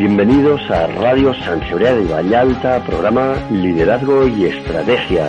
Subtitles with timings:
[0.00, 5.28] Bienvenidos a Radio San Seguridad de Vallalta, programa Liderazgo y Estrategia.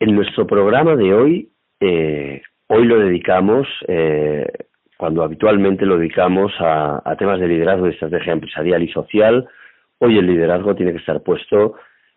[0.00, 4.44] En nuestro programa de hoy, eh, hoy lo dedicamos, eh,
[4.96, 9.48] cuando habitualmente lo dedicamos a, a temas de liderazgo y estrategia empresarial y social,
[9.98, 11.76] hoy el liderazgo tiene que estar puesto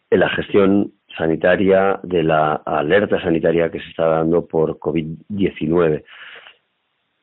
[0.09, 6.03] en la gestión sanitaria de la alerta sanitaria que se está dando por COVID-19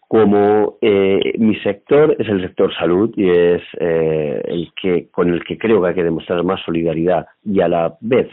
[0.09, 5.45] como eh, mi sector es el sector salud y es eh, el que con el
[5.45, 8.27] que creo que hay que demostrar más solidaridad y a la vez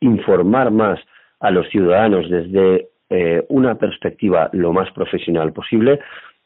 [0.00, 1.00] informar más
[1.40, 5.98] a los ciudadanos desde eh, una perspectiva lo más profesional posible,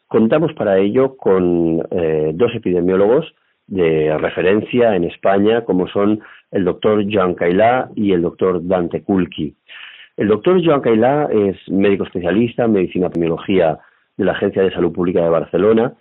[0.08, 3.32] contamos para ello con dos epidemiólogos
[3.66, 6.20] de referencia en España, como son
[6.50, 9.54] el doctor Joan Cailá y el doctor Dante Kulki.
[10.16, 13.78] El doctor Joan Cailá es médico especialista en medicina epidemiología
[14.20, 15.94] de la Agencia de Salud Pública de Barcelona.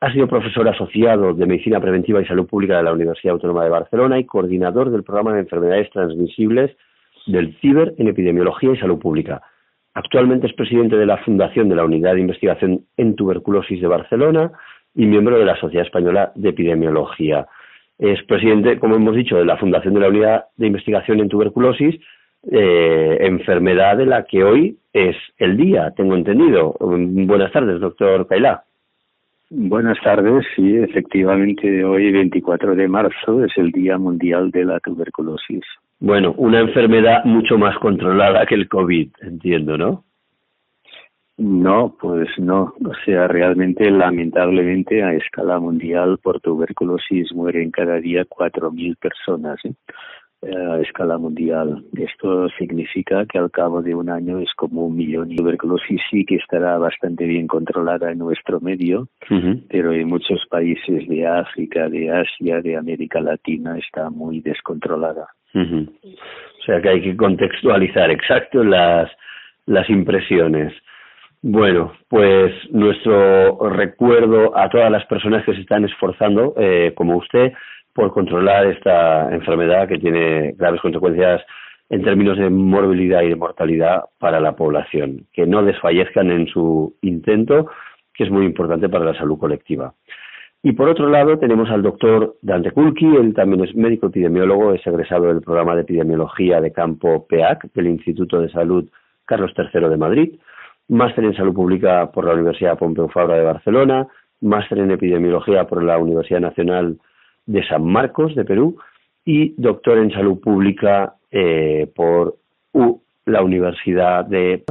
[0.00, 3.70] Ha sido profesor asociado de Medicina Preventiva y Salud Pública de la Universidad Autónoma de
[3.70, 6.70] Barcelona y coordinador del programa de enfermedades transmisibles
[7.26, 9.42] del CIBER en Epidemiología y Salud Pública.
[9.92, 14.52] Actualmente es presidente de la Fundación de la Unidad de Investigación en Tuberculosis de Barcelona
[14.94, 17.48] y miembro de la Sociedad Española de Epidemiología.
[17.98, 22.00] Es presidente, como hemos dicho, de la Fundación de la Unidad de Investigación en Tuberculosis
[22.50, 26.74] eh, enfermedad de la que hoy es el día, tengo entendido.
[26.80, 28.64] Buenas tardes, doctor Cailá.
[29.50, 35.64] Buenas tardes, sí, efectivamente hoy 24 de marzo es el Día Mundial de la Tuberculosis.
[35.98, 40.04] Bueno, una enfermedad mucho más controlada que el COVID, entiendo, ¿no?
[41.36, 42.74] No, pues no.
[42.84, 49.58] O sea, realmente, lamentablemente, a escala mundial por tuberculosis mueren cada día 4.000 personas.
[49.64, 49.72] ¿eh?
[50.42, 51.84] A escala mundial.
[51.96, 55.30] Esto significa que al cabo de un año es como un millón.
[55.30, 59.08] Y tuberculosis sí que estará bastante bien controlada en nuestro medio,
[59.68, 65.28] pero en muchos países de África, de Asia, de América Latina está muy descontrolada.
[65.54, 69.10] O sea que hay que contextualizar exacto las,
[69.66, 70.72] las impresiones.
[71.42, 77.52] Bueno, pues nuestro recuerdo a todas las personas que se están esforzando, eh, como usted,
[77.92, 81.42] por controlar esta enfermedad que tiene graves consecuencias
[81.88, 86.94] en términos de morbilidad y de mortalidad para la población, que no desfallezcan en su
[87.02, 87.68] intento,
[88.14, 89.92] que es muy importante para la salud colectiva.
[90.62, 94.86] Y por otro lado tenemos al doctor Dante Kulki, él también es médico epidemiólogo, es
[94.86, 98.88] egresado del programa de epidemiología de campo PEAC del Instituto de Salud
[99.24, 100.34] Carlos III de Madrid,
[100.88, 104.06] máster en salud pública por la Universidad Pompeu Fabra de Barcelona,
[104.40, 106.98] máster en epidemiología por la Universidad Nacional
[107.50, 108.76] de San Marcos, de Perú,
[109.24, 112.36] y doctor en salud pública eh, por
[113.26, 114.64] la Universidad de,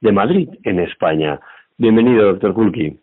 [0.00, 1.40] de Madrid, en España.
[1.78, 2.98] Bienvenido, doctor Kulki.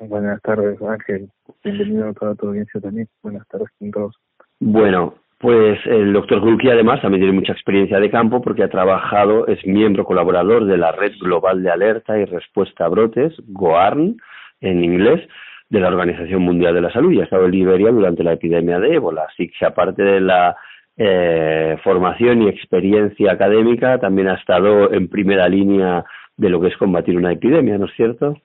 [0.00, 1.28] Buenas tardes, Ángel.
[1.62, 3.08] Bienvenido a toda tu audiencia también.
[3.22, 4.16] Buenas tardes a todos.
[4.60, 9.46] Bueno, pues el doctor Kulki además también tiene mucha experiencia de campo porque ha trabajado,
[9.46, 14.16] es miembro colaborador de la Red Global de Alerta y Respuesta a Brotes, GOARN
[14.60, 15.28] en inglés,
[15.70, 18.78] de la Organización Mundial de la Salud y ha estado en Liberia durante la epidemia
[18.78, 19.26] de ébola.
[19.28, 20.56] Así que aparte de la
[20.96, 26.04] eh, formación y experiencia académica, también ha estado en primera línea
[26.36, 28.36] de lo que es combatir una epidemia, ¿no es cierto?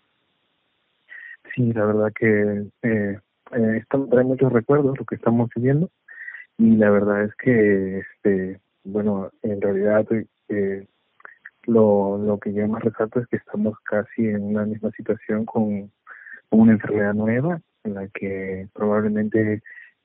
[1.55, 3.19] Sí, la verdad que eh,
[3.51, 5.89] eh, trae muchos recuerdos lo que estamos viviendo
[6.57, 10.05] y la verdad es que, este, bueno, en realidad
[10.49, 10.87] eh,
[11.65, 15.91] lo, lo que yo más resalto es que estamos casi en una misma situación con
[16.57, 19.61] una enfermedad nueva en la que probablemente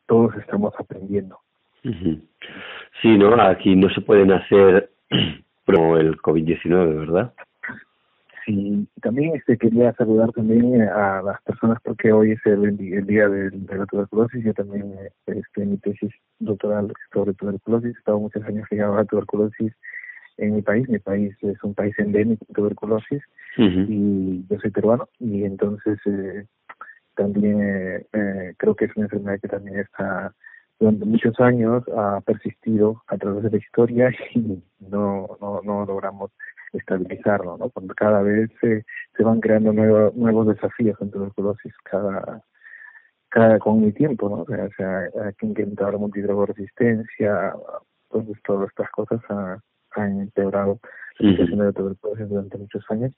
[0.06, 1.38] todos estamos aprendiendo.
[1.82, 3.40] Sí, ¿no?
[3.40, 4.90] Aquí no se pueden hacer
[5.64, 7.32] como el COVID-19, ¿verdad?
[8.44, 13.28] Sí, también este quería saludar también a las personas porque hoy es el, el día
[13.28, 14.42] de, la tuberculosis.
[14.42, 14.94] Yo también
[15.26, 19.72] este, mi tesis doctoral sobre tuberculosis, he estado muchos años ligado a la tuberculosis
[20.38, 20.88] en mi país.
[20.88, 23.22] Mi país es un país endémico de tuberculosis
[23.56, 26.46] y yo soy peruano y entonces eh,
[27.16, 30.32] también eh, creo que es una enfermedad que también está
[30.78, 36.30] durante muchos años ha persistido a través de la historia y no, no, no logramos
[36.72, 37.70] estabilizarlo, ¿no?
[37.70, 38.84] Cuando cada vez se,
[39.16, 42.42] se van creando nuevos nuevos desafíos en tuberculosis cada
[43.30, 44.42] cada con el tiempo, ¿no?
[44.42, 47.54] O sea, o sea hay que incrementar la multidrogoresistencia,
[48.08, 49.20] pues todas estas cosas
[49.98, 50.78] han empeorado
[51.18, 53.12] la situación de la tuberculosis durante muchos años.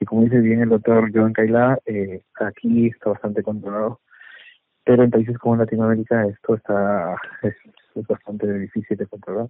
[0.00, 4.00] Y como dice bien el doctor Joan Cailá, eh, aquí está bastante controlado,
[4.84, 7.54] pero en países como Latinoamérica esto está es,
[8.08, 9.48] bastante difícil de controlar.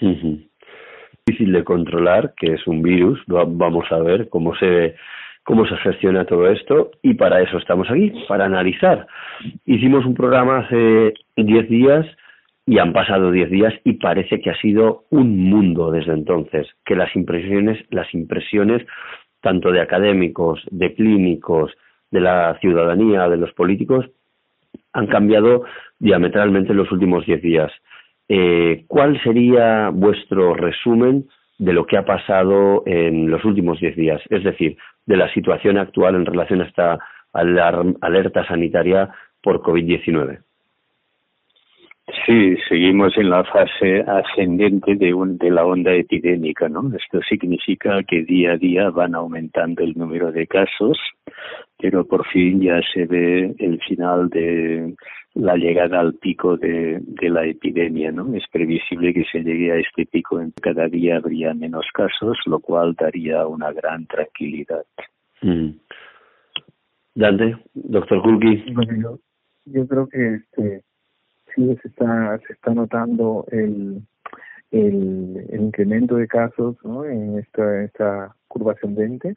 [0.00, 4.96] Difícil de controlar, que es un virus, vamos a ver cómo se
[5.44, 9.06] cómo se gestiona todo esto y para eso estamos aquí, para analizar.
[9.64, 12.04] Hicimos un programa hace 10 días
[12.66, 16.96] y han pasado 10 días y parece que ha sido un mundo desde entonces, que
[16.96, 18.84] las impresiones, las impresiones
[19.40, 21.72] tanto de académicos, de clínicos,
[22.10, 24.04] de la ciudadanía, de los políticos,
[24.92, 25.62] han cambiado
[26.00, 27.72] diametralmente en los últimos 10 días.
[28.28, 31.28] Eh, ¿Cuál sería vuestro resumen
[31.58, 34.20] de lo que ha pasado en los últimos 10 días?
[34.30, 36.98] Es decir, de la situación actual en relación a esta
[37.32, 39.10] alerta sanitaria
[39.40, 40.40] por COVID-19.
[42.24, 46.92] Sí, seguimos en la fase ascendente de, un, de la onda epidémica, ¿no?
[46.96, 50.96] Esto significa que día a día van aumentando el número de casos,
[51.78, 54.94] pero por fin ya se ve el final de
[55.34, 58.32] la llegada al pico de, de la epidemia, ¿no?
[58.36, 62.60] Es previsible que se llegue a este pico en cada día habría menos casos, lo
[62.60, 64.86] cual daría una gran tranquilidad.
[65.42, 65.70] Mm.
[67.16, 68.64] Dante, doctor Kulki.
[69.02, 69.18] yo,
[69.64, 70.82] yo creo que este
[71.56, 74.02] sí se está, se está notando el,
[74.70, 77.04] el, incremento de casos ¿no?
[77.04, 79.34] en esta, esta curva ascendente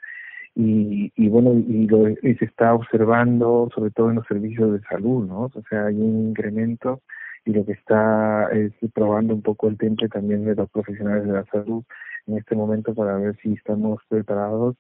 [0.56, 4.82] y, y bueno y, lo, y se está observando sobre todo en los servicios de
[4.88, 7.02] salud no o sea hay un incremento
[7.46, 11.34] y lo que está es probando un poco el temple también de los profesionales de
[11.34, 11.84] la salud
[12.28, 14.76] en este momento para ver si estamos preparados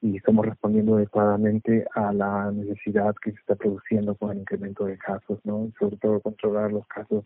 [0.00, 4.96] y estamos respondiendo adecuadamente a la necesidad que se está produciendo con el incremento de
[4.96, 5.72] casos, ¿no?
[5.78, 7.24] sobre todo controlar los casos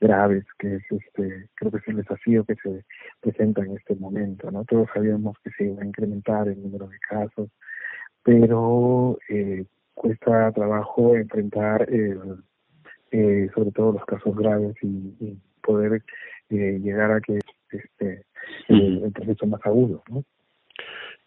[0.00, 2.84] graves, que es este, creo que es el desafío que se
[3.20, 4.64] presenta en este momento, ¿no?
[4.64, 7.50] Todos sabíamos que se iba a incrementar el número de casos,
[8.22, 9.64] pero eh,
[9.94, 16.00] cuesta trabajo enfrentar eh, sobre todo los casos graves y, poder
[16.50, 17.40] eh, llegar a que
[17.70, 18.24] este
[18.68, 20.22] el proceso más agudo, ¿no?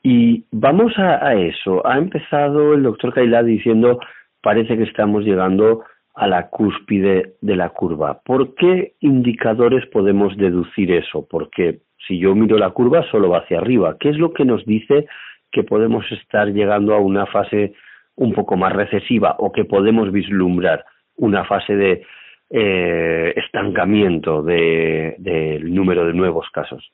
[0.02, 1.86] Y vamos a, eso.
[1.86, 4.00] Ha empezado el doctor Kailad diciendo
[4.42, 5.84] parece que estamos llegando
[6.16, 8.22] a la cúspide de la curva.
[8.24, 11.28] ¿Por qué indicadores podemos deducir eso?
[11.30, 13.98] Porque si yo miro la curva solo va hacia arriba.
[14.00, 15.08] ¿Qué es lo que nos dice
[15.52, 17.74] que podemos estar llegando a una fase
[18.16, 20.86] un poco más recesiva o que podemos vislumbrar
[21.18, 22.04] una fase de
[22.50, 26.92] eh, estancamiento del número de nuevos casos?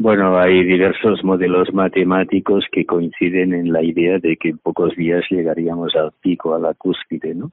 [0.00, 5.24] Bueno, hay diversos modelos matemáticos que coinciden en la idea de que en pocos días
[5.28, 7.50] llegaríamos al pico, a la cúspide, ¿no?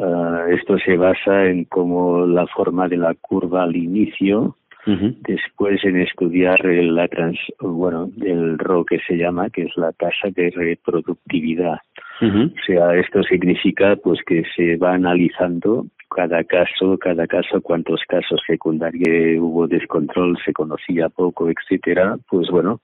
[0.00, 6.00] Ah, esto se basa en cómo la forma de la curva al inicio, después en
[6.00, 10.50] estudiar el, la trans, bueno, el RO que se llama, que es la tasa de
[10.50, 11.78] reproductividad.
[12.20, 18.40] O sea, esto significa pues que se va analizando cada caso, cada caso, cuántos casos
[18.46, 22.80] secundarios hubo descontrol, se conocía poco, etcétera, pues bueno,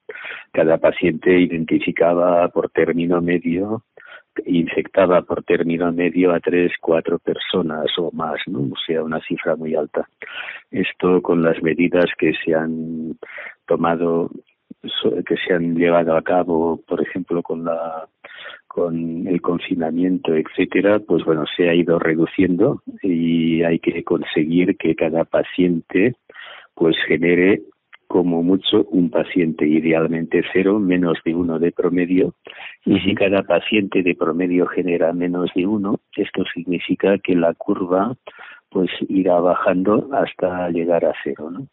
[0.53, 3.83] cada paciente identificaba por término medio,
[4.45, 8.61] infectaba por término medio a tres, cuatro personas o más, ¿no?
[8.61, 10.09] O sea, una cifra muy alta.
[10.71, 13.19] Esto con las medidas que se han
[13.67, 14.31] tomado
[15.27, 18.07] que se han llevado a cabo, por ejemplo, con la
[18.77, 24.95] con el confinamiento, etcétera, pues bueno, se ha ido reduciendo y hay que conseguir que
[24.95, 26.15] cada paciente
[26.75, 27.63] pues genere
[28.07, 32.35] como mucho un paciente idealmente cero, menos de uno de promedio,
[32.85, 38.15] y si cada paciente de promedio genera menos de uno, esto significa que la curva
[38.71, 41.51] pues irá bajando hasta llegar a cero.
[41.51, 41.67] ¿no?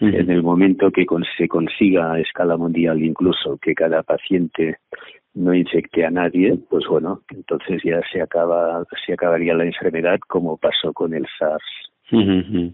[0.00, 4.78] En el momento que se consiga a escala mundial incluso que cada paciente
[5.34, 10.56] no infecte a nadie, pues bueno, entonces ya se acaba, se acabaría la enfermedad como
[10.56, 12.72] pasó con el SARS.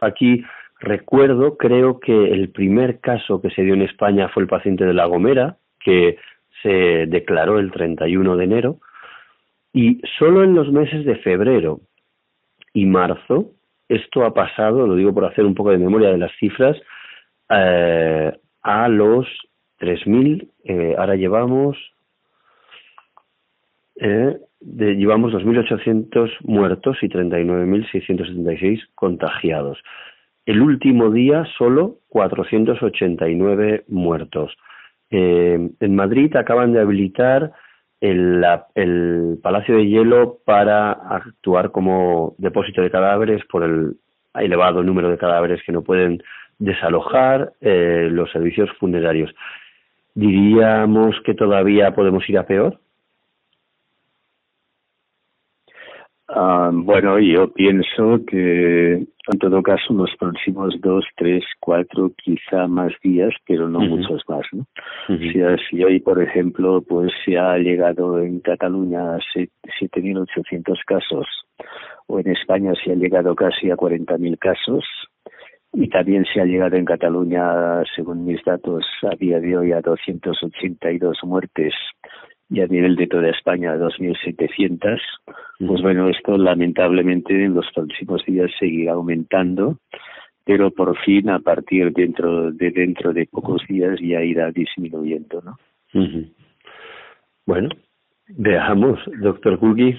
[0.00, 0.44] Aquí
[0.80, 4.92] recuerdo, creo que el primer caso que se dio en España fue el paciente de
[4.92, 6.18] La Gomera, que
[6.62, 8.78] se declaró el 31 de enero,
[9.72, 11.80] y solo en los meses de febrero
[12.74, 13.52] y marzo,
[13.88, 16.76] esto ha pasado, lo digo por hacer un poco de memoria de las cifras,
[17.48, 19.26] eh, a los
[19.78, 21.76] 3.000, eh, ahora llevamos,
[23.96, 29.78] eh, de, llevamos 2.800 muertos y 39.676 contagiados.
[30.46, 34.54] El último día solo 489 muertos.
[35.10, 37.52] Eh, en Madrid acaban de habilitar
[38.04, 43.96] el, Palacio de Hielo para actuar como depósito de cadáveres por el
[44.34, 46.22] elevado número de cadáveres que no pueden
[46.58, 49.34] desalojar eh, los servicios funerarios.
[50.14, 52.78] ¿Diríamos que todavía podemos ir a peor?
[56.36, 62.92] Ah, bueno, yo pienso que en todo caso los próximos dos, tres, cuatro, quizá más
[63.04, 64.66] días, pero no muchos más, ¿no?
[65.70, 71.26] si, hoy, por ejemplo, pues se ha llegado en Cataluña a 7.800 casos,
[72.08, 74.84] o en España se ha llegado casi a 40.000 casos,
[75.72, 79.80] y también se ha llegado en Cataluña, según mis datos, a día de hoy a
[79.80, 81.74] 282 muertes
[82.50, 85.00] y a nivel de toda España 2.700,
[85.66, 89.78] pues bueno, esto lamentablemente en los próximos días seguirá aumentando,
[90.44, 95.58] pero por fin a partir dentro de dentro de pocos días ya irá disminuyendo, ¿no?
[97.46, 97.68] Bueno,
[98.28, 99.98] veamos, doctor Kulki.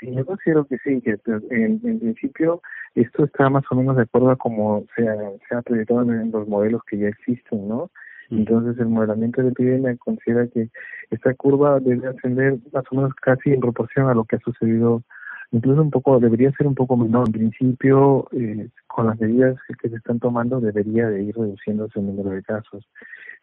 [0.00, 1.16] Sí, yo considero que sí, que
[1.50, 2.60] en, principio
[2.94, 5.16] esto está más o menos de acuerdo a como se ha,
[5.48, 7.90] se ha proyectado en los modelos que ya existen, ¿no?
[8.30, 10.68] Entonces, el modelamiento de epidemia considera que
[11.10, 15.02] esta curva debe ascender más o menos casi en proporción a lo que ha sucedido,
[15.50, 17.28] incluso un poco, debería ser un poco menor.
[17.28, 22.06] En principio, eh, con las medidas que se están tomando, debería de ir reduciéndose el
[22.06, 22.86] número de casos.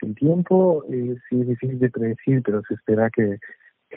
[0.02, 3.40] El tiempo eh, sí es difícil de predecir, pero se espera que,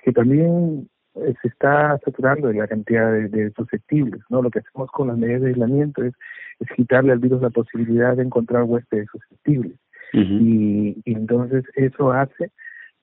[0.02, 4.40] que también eh, se está saturando la cantidad de, de, susceptibles, ¿no?
[4.40, 6.14] Lo que hacemos con las medidas de aislamiento es,
[6.61, 9.76] es quitarle al virus la posibilidad de encontrar huéspedes susceptibles
[10.12, 12.50] y, entonces eso hace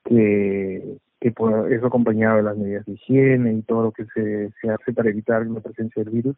[0.04, 4.50] que, que por eso acompañado de las medidas de higiene y todo lo que se,
[4.60, 6.36] se hace para evitar la presencia del virus,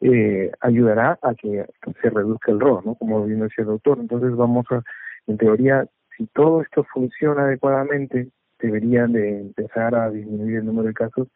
[0.00, 1.64] eh, ayudará a que
[2.00, 2.94] se reduzca el ROR, ¿no?
[2.96, 3.98] Como bien decía el doctor.
[4.00, 4.82] Entonces vamos a,
[5.28, 8.28] en teoría, si todo esto funciona adecuadamente,
[8.60, 11.28] deberían de empezar a disminuir el número de casos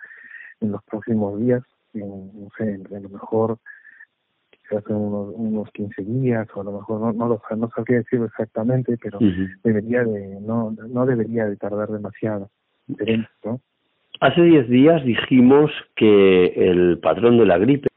[0.60, 1.62] en los próximos días,
[1.94, 3.58] en, no sé, a lo mejor
[4.74, 8.26] hace unos, unos 15 días o a lo mejor no no lo no sabría decirlo
[8.26, 9.18] exactamente pero
[9.62, 12.50] debería de no no debería de tardar demasiado
[13.44, 13.60] ¿no?
[14.20, 17.88] hace 10 días dijimos que el patrón de la gripe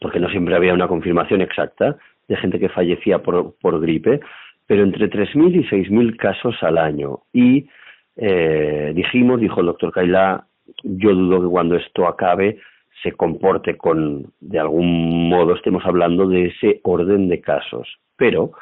[0.00, 1.96] porque no siempre había una confirmación exacta
[2.28, 4.20] de gente que fallecía por por gripe
[4.66, 7.68] pero entre 3.000 y 6.000 casos al año y
[8.16, 10.44] eh, dijimos dijo el doctor Kaila
[10.82, 12.58] yo dudo que cuando esto acabe
[13.02, 17.88] se comporte con, de algún modo, estemos hablando de ese orden de casos.
[18.16, 18.52] Pero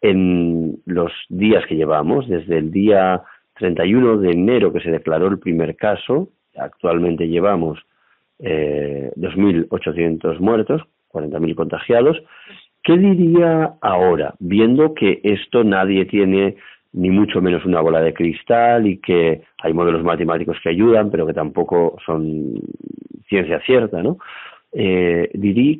[0.00, 3.22] en los días que llevamos, desde el día
[3.58, 7.78] 31 de enero que se declaró el primer caso, actualmente llevamos
[8.38, 12.16] eh, 2.800 muertos, 40.000 contagiados.
[12.82, 16.56] ¿Qué diría ahora, viendo que esto nadie tiene
[16.92, 21.26] ni mucho menos una bola de cristal y que hay modelos matemáticos que ayudan, pero
[21.26, 22.60] que tampoco son
[23.28, 24.18] ciencia cierta, ¿no?
[24.72, 25.30] Eh,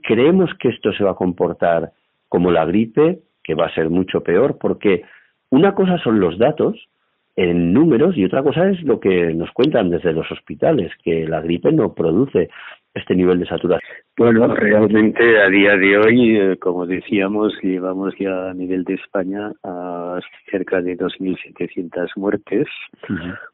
[0.02, 1.92] creemos que esto se va a comportar
[2.28, 5.02] como la gripe, que va a ser mucho peor, porque
[5.50, 6.88] una cosa son los datos
[7.36, 11.40] en números y otra cosa es lo que nos cuentan desde los hospitales, que la
[11.40, 12.50] gripe no produce
[12.98, 13.96] este nivel de saturación.
[14.16, 19.52] Bueno, realmente a día de hoy, eh, como decíamos, llevamos ya a nivel de España
[19.62, 20.18] a
[20.50, 22.66] cerca de 2.700 muertes,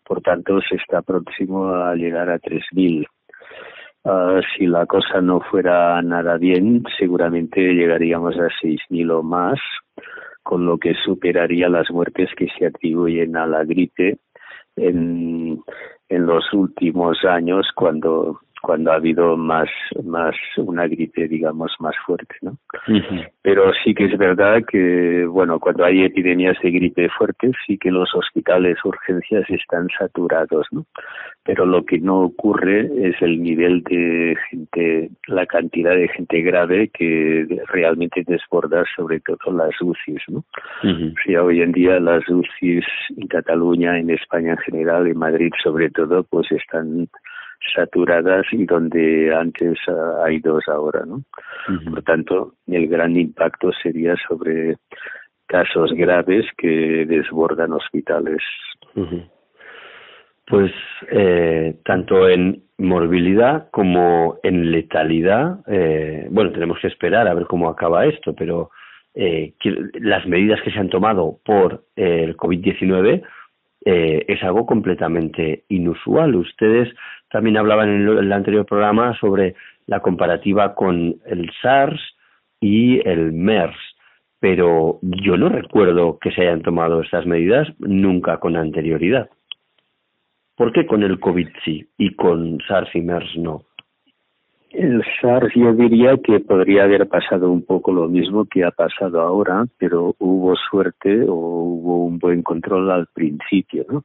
[0.04, 3.06] por tanto se está próximo a llegar a 3.000.
[4.06, 9.58] Uh, si la cosa no fuera nada bien, seguramente llegaríamos a 6.000 o más,
[10.42, 14.18] con lo que superaría las muertes que se atribuyen a la gripe
[14.76, 15.58] en,
[16.08, 19.68] en los últimos años, cuando cuando ha habido más
[20.02, 22.56] más una gripe digamos más fuerte no
[23.42, 27.90] pero sí que es verdad que bueno cuando hay epidemias de gripe fuertes sí que
[27.90, 30.86] los hospitales urgencias están saturados no
[31.44, 36.88] pero lo que no ocurre es el nivel de gente la cantidad de gente grave
[36.88, 40.42] que realmente desborda sobre todo las UCIs no
[41.42, 42.86] hoy en día las UCIs
[43.18, 47.08] en Cataluña en España en general en Madrid sobre todo pues están
[47.74, 51.22] saturadas y donde antes ah, hay dos ahora, ¿no?
[51.90, 54.76] Por tanto, el gran impacto sería sobre
[55.46, 58.42] casos graves que desbordan hospitales.
[60.46, 60.72] Pues
[61.10, 67.68] eh, tanto en morbilidad como en letalidad, eh, bueno, tenemos que esperar a ver cómo
[67.68, 68.70] acaba esto, pero
[69.14, 69.54] eh,
[69.94, 73.22] las medidas que se han tomado por el COVID-19
[73.84, 76.34] eh, es algo completamente inusual.
[76.36, 76.88] Ustedes
[77.30, 79.54] también hablaban en el, anterior programa sobre
[79.86, 82.00] la comparativa con el SARS
[82.60, 83.76] y el MERS,
[84.40, 89.28] pero yo no recuerdo que se hayan tomado estas medidas nunca con anterioridad.
[90.56, 93.64] ¿Por qué con el COVID sí y con SARS y MERS no?
[94.74, 99.20] El SARS yo diría que podría haber pasado un poco lo mismo que ha pasado
[99.20, 103.86] ahora, pero hubo suerte o hubo un buen control al principio.
[103.88, 104.04] ¿no?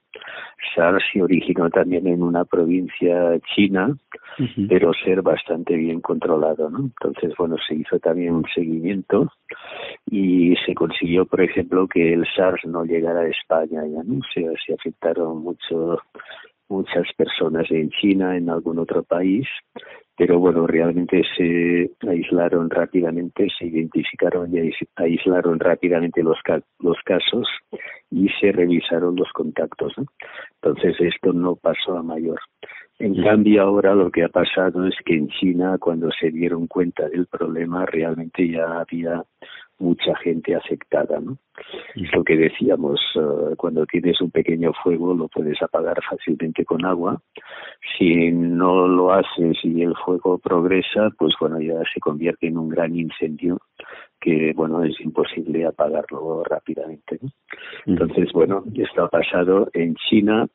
[0.75, 3.97] SARS se originó también en una provincia china,
[4.69, 6.69] pero ser bastante bien controlado.
[6.69, 6.81] ¿no?
[6.81, 9.27] Entonces, bueno, se hizo también un seguimiento
[10.05, 13.81] y se consiguió, por ejemplo, que el SARS no llegara a España.
[13.87, 14.19] Ya, ¿no?
[14.31, 15.97] se, se afectaron mucho
[16.69, 19.47] muchas personas en China, en algún otro país,
[20.15, 26.37] pero bueno, realmente se aislaron rápidamente, se identificaron y aislaron rápidamente los,
[26.79, 27.47] los casos
[28.11, 29.93] y se revisaron los contactos.
[30.61, 32.39] Entonces esto no pasó a mayor.
[32.99, 37.07] En cambio ahora lo que ha pasado es que en China cuando se dieron cuenta
[37.07, 39.23] del problema realmente ya había
[39.79, 41.37] mucha gente afectada, ¿no?
[41.95, 46.85] Es lo que decíamos, eh, cuando tienes un pequeño fuego lo puedes apagar fácilmente con
[46.85, 47.21] agua.
[47.97, 52.69] Si no lo haces y el fuego progresa, pues bueno, ya se convierte en un
[52.69, 53.59] gran incendio
[54.19, 57.19] que, bueno, es imposible apagarlo rápidamente.
[57.85, 60.47] Entonces, bueno, esto ha pasado en China,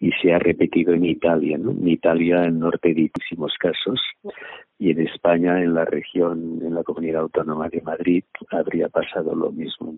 [0.00, 1.72] y se ha repetido en Italia, ¿no?
[1.72, 3.10] En Italia, en norte de
[3.58, 4.00] casos,
[4.78, 9.50] y en España, en la región, en la comunidad autónoma de Madrid, habría pasado lo
[9.50, 9.96] mismo.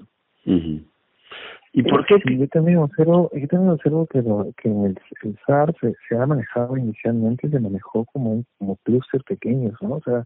[1.73, 2.17] ¿Y por qué?
[2.27, 4.23] yo también observo, yo también observo que,
[4.57, 5.77] que el, el SARS
[6.09, 9.97] se, ha manejado inicialmente, se manejó como como clúster pequeños, ¿no?
[9.97, 10.25] O sea,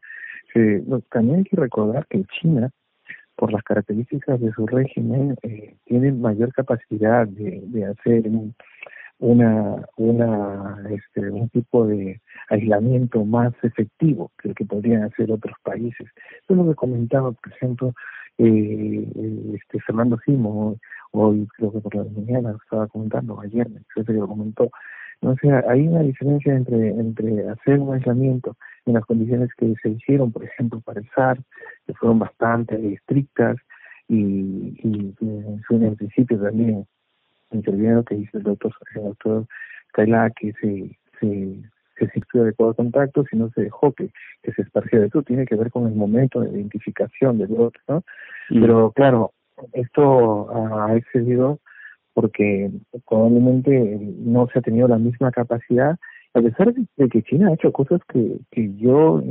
[1.11, 2.71] también hay que recordar que China,
[3.37, 8.55] por las características de su régimen, eh, tiene mayor capacidad de, de hacer un,
[9.19, 15.57] una, una, este, un tipo de aislamiento más efectivo que el que podrían hacer otros
[15.63, 16.09] países.
[16.43, 17.95] Eso es lo que comentaba, por ejemplo,
[18.39, 19.07] eh,
[19.55, 20.77] este Fernando Simo,
[21.13, 24.71] hoy creo que por la mañana estaba comentando, ayer creo que lo comentó.
[25.21, 29.91] O sea, hay una diferencia entre, entre hacer un aislamiento en las condiciones que se
[29.91, 31.39] hicieron, por ejemplo, para el SAR,
[31.87, 33.57] que fueron bastante estrictas,
[34.07, 36.87] y, y, y en principio también
[37.57, 39.47] interviene lo que dice el doctor, el doctor
[39.93, 41.63] Kaila, que se, se,
[41.99, 44.11] se sintió adecuado contacto, si no se dejó que,
[44.43, 45.07] que se esparciera.
[45.07, 48.03] Eso tiene que ver con el momento de identificación del brote, ¿no?
[48.51, 48.61] Mm.
[48.61, 49.33] Pero claro,
[49.73, 51.61] esto ha excedido
[52.13, 52.71] porque
[53.09, 55.97] probablemente no se ha tenido la misma capacidad,
[56.33, 59.23] a pesar de que China ha hecho cosas que, que yo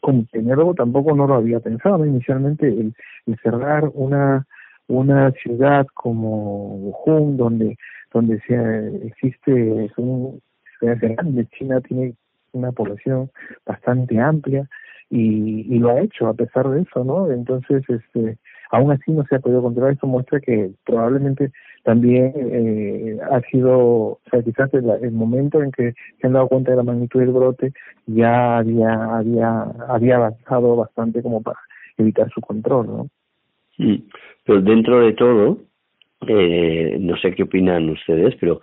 [0.00, 2.94] como ingeniero tampoco no lo había pensado, Inicialmente el
[3.42, 4.46] cerrar una
[4.90, 7.76] una ciudad como Wuhan, donde
[8.12, 10.40] donde se, existe es un
[10.78, 12.14] ciudad grande, China tiene
[12.52, 13.30] una población
[13.64, 14.68] bastante amplia
[15.08, 17.30] y, y lo ha hecho a pesar de eso, ¿no?
[17.30, 18.38] Entonces, este,
[18.70, 19.92] aún así no se ha podido controlar.
[19.92, 21.52] Eso muestra que probablemente
[21.84, 26.48] también eh, ha sido, o sea, quizás el, el, momento en que se han dado
[26.48, 27.72] cuenta de la magnitud del brote
[28.06, 31.58] ya había había había avanzado bastante como para
[31.96, 33.08] evitar su control, ¿no?
[33.80, 33.96] Mm.
[34.44, 35.58] Pero dentro de todo,
[36.26, 38.60] eh, no sé qué opinan ustedes, pero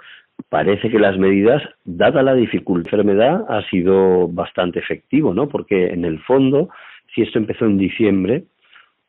[0.49, 5.49] parece que las medidas, dada la dificultad de la enfermedad, ha sido bastante efectivo, ¿no?
[5.49, 6.69] Porque en el fondo,
[7.13, 8.43] si esto empezó en diciembre,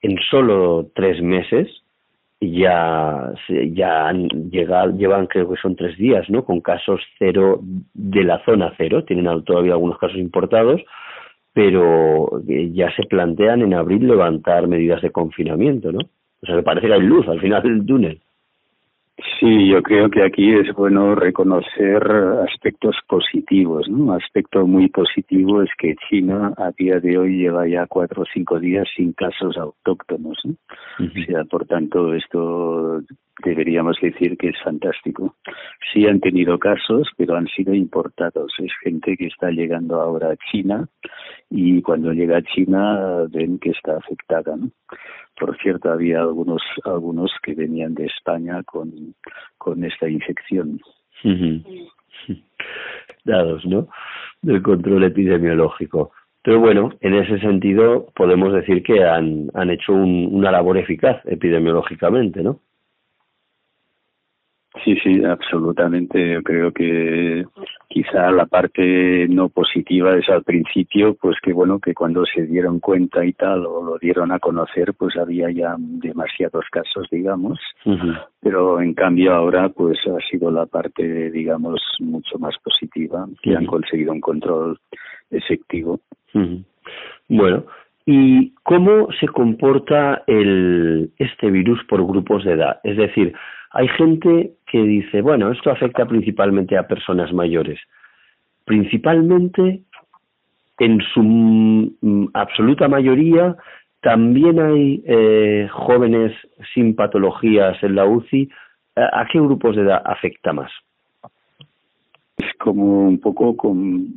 [0.00, 1.68] en solo tres meses
[2.40, 3.32] ya
[3.72, 6.44] ya han llegado, llevan creo que son tres días, ¿no?
[6.44, 7.60] Con casos cero
[7.94, 10.80] de la zona cero, tienen todavía algunos casos importados,
[11.58, 15.98] pero eh, ya se plantean en abril levantar medidas de confinamiento, ¿no?
[16.40, 18.20] O sea, me parece que hay luz al final del túnel.
[19.40, 22.02] Sí, yo creo que aquí es bueno reconocer
[22.48, 23.88] aspectos positivos.
[23.88, 24.04] ¿no?
[24.04, 28.26] Un aspecto muy positivo es que China a día de hoy lleva ya cuatro o
[28.32, 30.38] cinco días sin casos autóctonos.
[30.44, 30.54] ¿no?
[31.00, 33.02] O sea, por tanto, esto
[33.44, 35.34] deberíamos decir que es fantástico.
[35.92, 38.52] Sí han tenido casos, pero han sido importados.
[38.58, 40.88] Es gente que está llegando ahora a China
[41.50, 44.54] y cuando llega a China ven que está afectada.
[44.56, 44.70] ¿no?
[45.38, 49.14] Por cierto, había algunos algunos que venían de España con,
[49.56, 50.80] con esta infección.
[53.24, 53.88] Dados, ¿no?
[54.42, 56.12] Del control epidemiológico.
[56.42, 61.20] Pero bueno, en ese sentido podemos decir que han, han hecho un, una labor eficaz
[61.26, 62.60] epidemiológicamente, ¿no?
[64.84, 66.34] Sí, sí, absolutamente.
[66.34, 67.44] Yo creo que
[67.88, 72.78] quizá la parte no positiva es al principio, pues que bueno, que cuando se dieron
[72.78, 77.58] cuenta y tal, o lo dieron a conocer, pues había ya demasiados casos, digamos.
[78.40, 83.66] Pero en cambio ahora, pues ha sido la parte, digamos, mucho más positiva, que han
[83.66, 84.78] conseguido un control
[85.30, 86.00] efectivo.
[87.28, 87.64] Bueno,
[88.04, 92.80] ¿y cómo se comporta el, este virus por grupos de edad?
[92.84, 93.34] Es decir,
[93.70, 97.78] hay gente que dice, bueno, esto afecta principalmente a personas mayores.
[98.64, 99.82] Principalmente,
[100.78, 103.56] en su absoluta mayoría,
[104.00, 106.32] también hay eh, jóvenes
[106.74, 108.48] sin patologías en la UCI.
[108.96, 110.70] ¿A qué grupos de edad afecta más?
[112.38, 114.14] Es como un poco con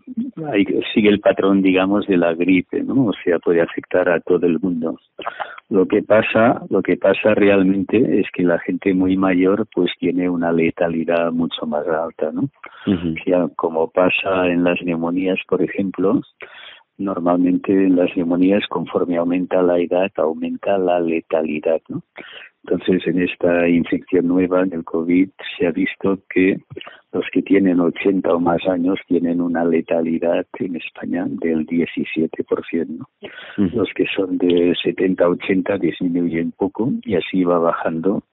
[0.93, 4.59] sigue el patrón digamos de la gripe no o sea puede afectar a todo el
[4.59, 4.99] mundo.
[5.69, 10.29] Lo que pasa lo que pasa realmente es que la gente muy mayor pues tiene
[10.29, 12.49] una letalidad mucho más alta no
[13.55, 16.21] como pasa en las neumonías por ejemplo
[16.97, 22.03] normalmente en las neumonías conforme aumenta la edad aumenta la letalidad no
[22.63, 26.57] entonces, en esta infección nueva, en el COVID, se ha visto que
[27.11, 32.87] los que tienen 80 o más años tienen una letalidad en España del 17%.
[32.87, 33.07] ¿no?
[33.57, 38.23] Los que son de 70 a 80 disminuyen poco y así va bajando.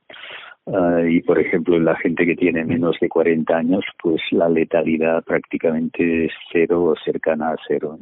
[0.67, 4.51] Ah, y, por ejemplo, en la gente que tiene menos de 40 años, pues la
[4.51, 7.99] letalidad prácticamente es cero o cercana a cero.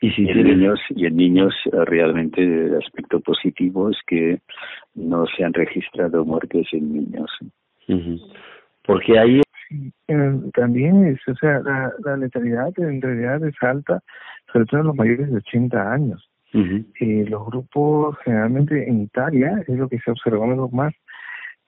[0.00, 4.40] Y si en niños y en niños eh, realmente el aspecto positivo es que
[4.94, 7.30] no se han registrado muertes en niños.
[8.84, 9.40] Porque ahí
[10.08, 14.00] eh, también es, o sea, la, la, letalidad en realidad es alta,
[14.52, 16.30] sobre todo en los mayores de 80 años.
[16.54, 20.94] eh, los grupos generalmente en Italia es lo que se observó más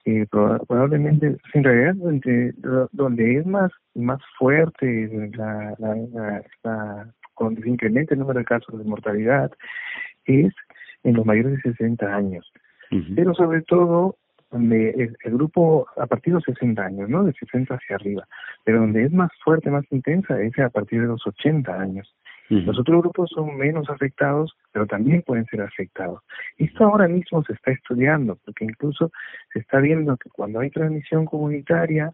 [0.05, 2.55] eh, probablemente en realidad donde,
[2.91, 7.13] donde es más más fuerte la, la, la
[7.43, 9.51] donde se incrementa el número de casos de mortalidad
[10.25, 10.53] es
[11.03, 12.51] en los mayores de 60 años.
[13.15, 14.17] Pero sobre todo
[14.51, 14.89] donde
[15.23, 17.23] el, grupo a partir de los 60 años, ¿no?
[17.23, 18.27] De 60 hacia arriba.
[18.65, 22.13] Pero donde es más fuerte, más intensa, es a partir de los 80 años.
[22.49, 26.21] Los otros grupos son menos afectados, pero también pueden ser afectados.
[26.57, 29.09] Esto ahora mismo se está estudiando, porque incluso
[29.53, 32.11] se está viendo que cuando hay transmisión comunitaria,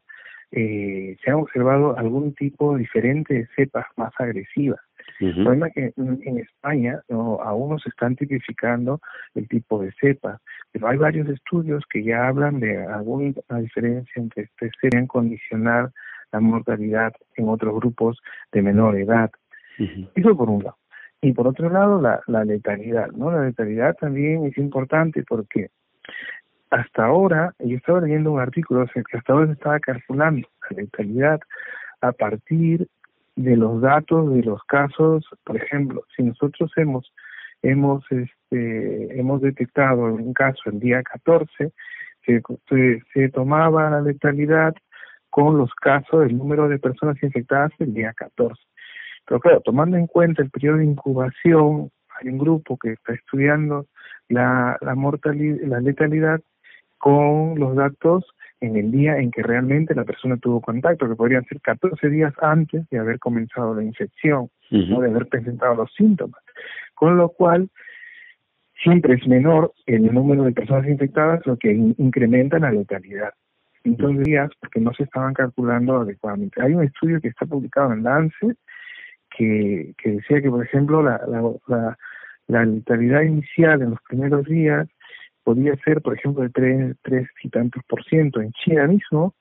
[0.51, 4.79] eh, se ha observado algún tipo diferente de cepas más agresivas.
[5.19, 9.01] El problema es que en, España no, aún no se están tipificando
[9.33, 10.39] el tipo de cepa,
[10.71, 15.91] pero hay varios estudios que ya hablan de alguna diferencia entre este serían condicionar
[16.31, 18.19] la mortalidad en otros grupos
[18.51, 19.31] de menor edad.
[20.15, 20.77] Eso por un lado.
[21.21, 23.31] Y por otro lado, la, la letalidad, ¿no?
[23.31, 25.69] La letalidad también es importante porque
[26.69, 31.39] hasta ahora, yo estaba leyendo un artículo que hasta ahora se estaba calculando la letalidad
[32.01, 32.87] a partir
[33.37, 37.13] de los datos de los casos, por ejemplo, si nosotros hemos
[37.61, 41.71] hemos este hemos detectado un caso el día 14
[42.25, 44.75] se, tomaba la letalidad
[45.31, 48.61] con los casos el número de personas infectadas el día 14
[49.25, 53.87] pero claro tomando en cuenta el periodo de incubación hay un grupo que está estudiando
[54.29, 56.39] la mortalidad la letalidad
[56.99, 58.23] con los datos
[58.59, 62.33] en el día en que realmente la persona tuvo contacto, que podrían ser 14 días
[62.41, 66.41] antes de haber comenzado la infección o de haber presentado los síntomas.
[66.95, 67.69] Con lo cual,
[68.83, 73.33] siempre es menor el número de personas infectadas, lo que incrementa la letalidad.
[73.83, 76.61] Entonces, días, porque no se estaban calculando adecuadamente.
[76.61, 78.57] Hay un estudio que está publicado en Lancet
[79.29, 81.97] que, que decía que, por ejemplo, la, la, la,
[82.47, 84.87] la letalidad inicial en los primeros días
[85.47, 89.33] podía ser, por ejemplo, de tres, tres y tantos por ciento en China mismo,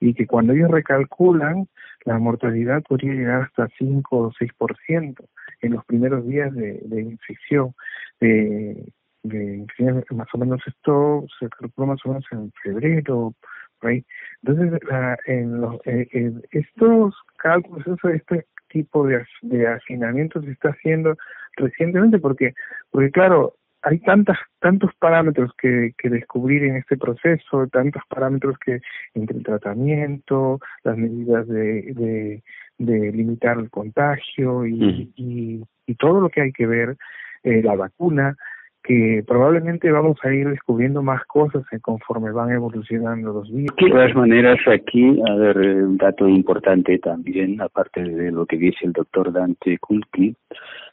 [0.00, 1.68] y que cuando ellos recalculan,
[2.06, 5.22] la mortalidad podría llegar hasta 5 o 6 por ciento
[5.60, 7.74] en los primeros días de, infección.
[8.20, 8.90] De,
[9.22, 9.66] de,
[10.12, 13.34] más o menos esto se calculó más o menos en febrero,
[13.78, 14.02] por ahí.
[14.42, 14.80] Entonces,
[15.26, 21.18] en, los, eh, en estos cálculos, este tipo de, de afinamiento se está haciendo
[21.56, 22.54] recientemente porque,
[22.90, 28.80] porque claro, hay tantas, tantos parámetros que, que descubrir en este proceso, tantos parámetros que
[29.14, 32.42] entre el tratamiento, las medidas de, de,
[32.78, 36.96] de limitar el contagio y, y, y, todo lo que hay que ver,
[37.42, 38.36] eh, la vacuna,
[38.82, 43.76] que probablemente vamos a ir descubriendo más cosas conforme van evolucionando los virus.
[43.76, 48.78] De todas maneras, aquí, a ver, un dato importante también, aparte de lo que dice
[48.86, 50.34] el doctor Dante Kulki,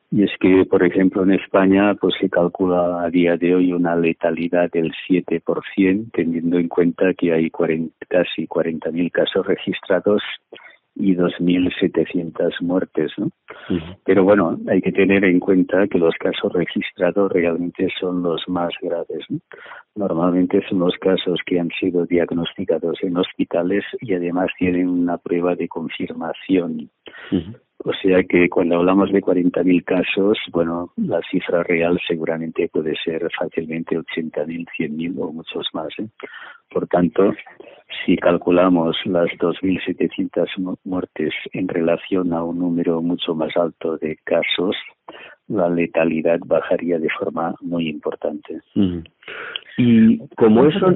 [0.09, 3.95] Y es que, por ejemplo, en España pues se calcula a día de hoy una
[3.95, 10.21] letalidad del 7%, teniendo en cuenta que hay 40, casi 40.000 casos registrados
[10.99, 13.29] y 2.700 muertes, ¿no?
[14.03, 18.73] Pero bueno, hay que tener en cuenta que los casos registrados realmente son los más
[18.81, 19.25] graves.
[19.29, 19.39] ¿no?
[19.95, 25.55] Normalmente son los casos que han sido diagnosticados en hospitales y además tienen una prueba
[25.55, 26.89] de confirmación.
[27.83, 33.27] O sea que cuando hablamos de 40.000 casos, bueno, la cifra real seguramente puede ser
[33.37, 35.87] fácilmente 80.000, 100.000 o muchos más.
[35.99, 36.07] ¿eh?
[36.71, 37.33] Por tanto,
[38.05, 44.75] si calculamos las 2.700 muertes en relación a un número mucho más alto de casos,
[45.47, 48.59] la letalidad bajaría de forma muy importante.
[49.77, 50.91] Y como eso...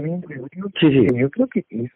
[0.79, 1.07] Sí, sí.
[1.15, 1.91] Yo creo que es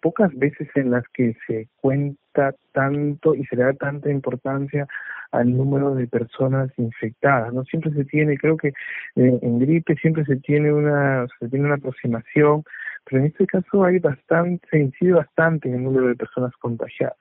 [0.00, 4.86] pocas veces en las que se cuenta tanto y se le da tanta importancia
[5.32, 10.24] al número de personas infectadas no siempre se tiene creo que eh, en gripe siempre
[10.24, 12.62] se tiene una se tiene una aproximación
[13.04, 17.16] pero en este caso hay bastante se incide bastante en el número de personas contagiadas.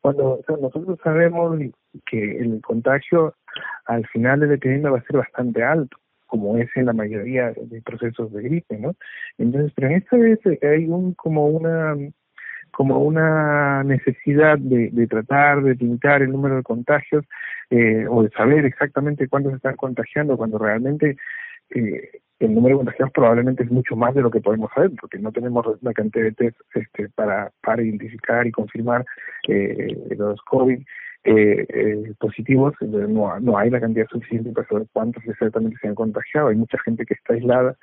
[0.00, 1.58] Cuando nosotros sabemos
[2.06, 3.34] que el contagio
[3.86, 5.96] al final de la epidemia va a ser bastante alto
[6.32, 8.94] como es en la mayoría de procesos de gripe, ¿no?
[9.36, 11.94] Entonces, pero en esta vez hay un como una
[12.70, 17.26] como una necesidad de, de tratar de pintar el número de contagios
[17.68, 21.18] eh, o de saber exactamente cuántos están contagiando cuando realmente
[21.68, 25.18] eh, el número de contagiados probablemente es mucho más de lo que podemos saber porque
[25.18, 29.04] no tenemos la cantidad de test este, para para identificar y confirmar
[29.48, 30.80] eh, los COVID
[31.24, 35.94] eh, eh, positivos, no, no hay la cantidad suficiente para saber cuántos exactamente se han
[35.94, 36.48] contagiado.
[36.48, 37.76] Hay mucha gente que está aislada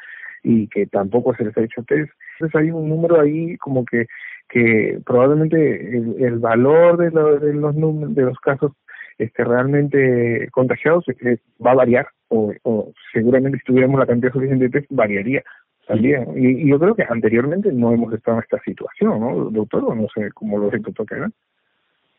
[0.44, 2.12] y que tampoco se les ha hecho test.
[2.34, 4.08] Entonces hay un número ahí como que
[4.50, 7.76] que probablemente el, valor de, de los
[8.16, 8.72] de los casos
[9.20, 14.66] este realmente contagiados eh, va a variar o, o seguramente si tuviéramos la cantidad suficiente
[14.66, 15.44] de test variaría
[15.88, 19.84] también y, y, yo creo que anteriormente no hemos estado en esta situación no doctor
[19.84, 21.32] o no sé cómo lo ve doctor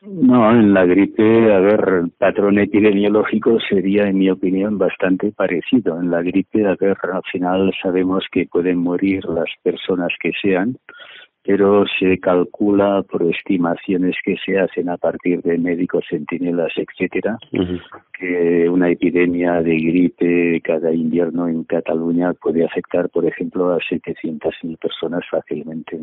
[0.03, 6.01] no, en la gripe, a ver, el patrón epidemiológico sería, en mi opinión, bastante parecido.
[6.01, 10.79] En la gripe, a ver, al final sabemos que pueden morir las personas que sean,
[11.43, 17.39] pero se calcula por estimaciones que se hacen a partir de médicos centinelas, etcétera,
[18.19, 24.79] que una epidemia de gripe cada invierno en Cataluña puede afectar, por ejemplo, a 700.000
[24.79, 25.99] personas fácilmente.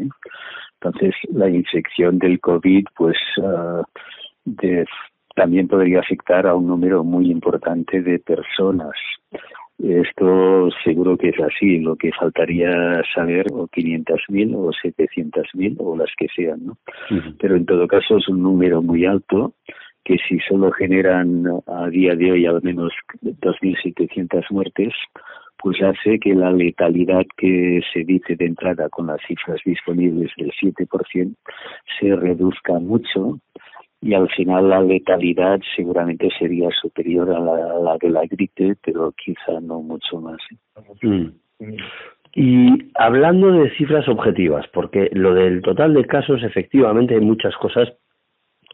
[0.82, 3.84] Entonces, la infección del COVID, pues, uh,
[4.46, 4.86] de,
[5.36, 8.96] también podría afectar a un número muy importante de personas.
[9.80, 11.80] Esto seguro que es así.
[11.80, 16.78] Lo que faltaría saber o 500.000 o 700.000 o las que sean, ¿no?
[17.40, 19.54] Pero en todo caso es un número muy alto
[20.04, 24.94] que si solo generan a día de hoy al menos 2.700 muertes,
[25.58, 30.52] pues hace que la letalidad que se dice de entrada con las cifras disponibles del
[30.52, 31.36] 7%
[32.00, 33.40] se reduzca mucho
[34.02, 39.60] y al final la letalidad seguramente sería superior a la, de la gripe, pero quizá
[39.62, 40.38] no mucho más.
[41.02, 41.28] Mm.
[42.36, 47.92] Y hablando de cifras objetivas, porque lo del total de casos, efectivamente hay muchas cosas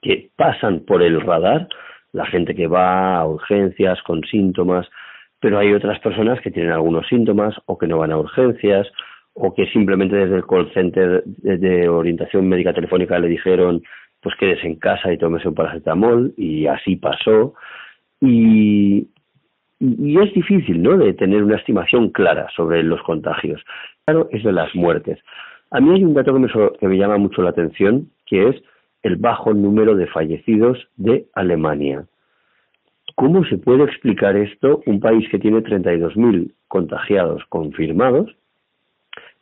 [0.02, 1.70] que pasan por el radar,
[2.12, 4.88] la gente que va a urgencias con síntomas,
[5.40, 8.88] pero hay otras personas que tienen algunos síntomas o que no van a urgencias
[9.34, 13.82] o que simplemente desde el call center de orientación médica telefónica le dijeron
[14.24, 17.54] pues quedes en casa y tomes un paracetamol y así pasó
[18.22, 19.08] y,
[19.80, 20.98] y es difícil ¿no?
[20.98, 23.62] de tener una estimación clara sobre los contagios.
[24.06, 25.20] Claro, es de las muertes.
[25.72, 26.48] A mí hay un dato que me,
[26.80, 28.56] que me llama mucho la atención, que es
[29.02, 32.06] el bajo número de fallecidos de Alemania.
[33.16, 34.82] ¿Cómo se puede explicar esto?
[34.86, 38.34] Un país que tiene 32.000 contagiados confirmados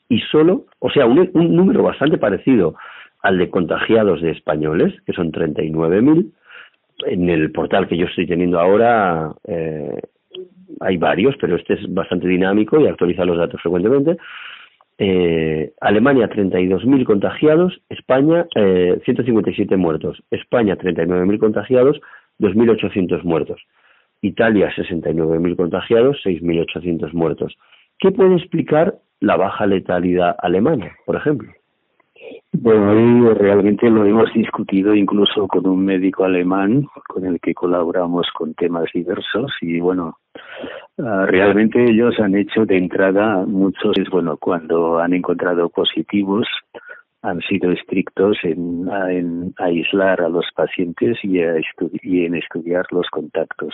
[0.09, 2.75] y solo, o sea, un número bastante parecido
[3.21, 6.31] al de contagiados de españoles, que son 39.000.
[7.07, 10.01] En el portal que yo estoy teniendo ahora eh,
[10.79, 14.17] hay varios, pero este es bastante dinámico y actualiza los datos frecuentemente.
[14.97, 21.99] Eh, Alemania 32.000 contagiados, España eh, 157 muertos, España 39.000 contagiados,
[22.39, 23.61] 2.800 muertos,
[24.21, 27.57] Italia 69.000 contagiados, 6.800 muertos.
[27.97, 31.51] ¿Qué puede explicar la baja letalidad alemana, por ejemplo?
[32.53, 38.27] Bueno, hoy realmente lo hemos discutido incluso con un médico alemán con el que colaboramos
[38.33, 40.17] con temas diversos y bueno,
[40.99, 46.47] ah, realmente ellos han hecho de entrada muchos, bueno, cuando han encontrado positivos,
[47.23, 51.39] han sido estrictos en, aislar a los pacientes y,
[52.03, 53.73] y en estudiar los contactos.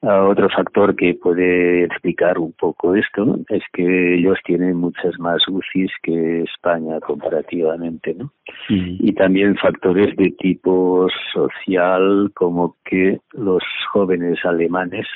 [0.00, 5.90] Otro factor que puede explicar un poco esto es que ellos tienen muchas más UCIs
[6.02, 8.32] que España comparativamente, ¿no?
[8.68, 15.06] Y también factores de tipo social como que los jóvenes alemanes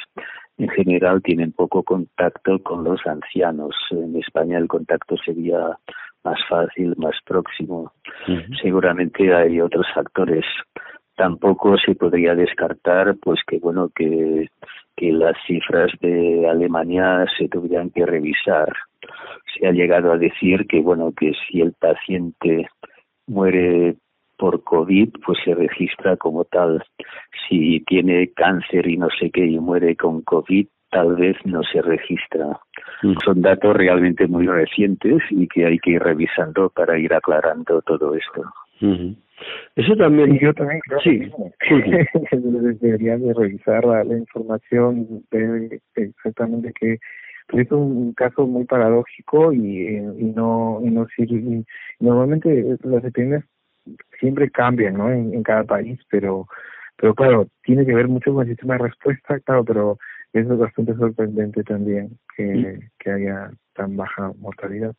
[0.59, 3.75] en general tienen poco contacto con los ancianos.
[3.91, 5.79] En España el contacto sería
[6.25, 7.93] más fácil, más próximo.
[8.61, 10.45] Seguramente hay otros factores
[11.23, 14.49] tampoco se podría descartar pues que bueno que,
[14.97, 18.73] que las cifras de Alemania se tuvieran que revisar
[19.55, 22.67] se ha llegado a decir que bueno que si el paciente
[23.29, 23.95] muere
[24.37, 26.83] por COVID, pues se registra como tal.
[27.49, 31.81] Si tiene cáncer y no sé qué y muere con COVID, tal vez no se
[31.81, 32.59] registra.
[33.03, 33.15] Mm.
[33.25, 38.17] Son datos realmente muy recientes y que hay que ir revisando para ir aclarando todo
[38.17, 38.43] esto.
[39.77, 40.39] Eso también.
[40.39, 42.37] yo también creo sí, que
[42.81, 46.99] debería de revisar la, información, ver exactamente que
[47.49, 51.65] pues, es un caso muy paradójico y, y no y no sirve.
[52.01, 53.45] normalmente las epidemias
[54.21, 55.11] siempre cambian, ¿no?
[55.11, 56.47] En, en cada país, pero
[56.97, 59.99] pero claro, tiene que ver mucho con el sistema de respuesta, claro, pero
[60.33, 64.95] es bastante sorprendente también que, que haya tan baja mortalidad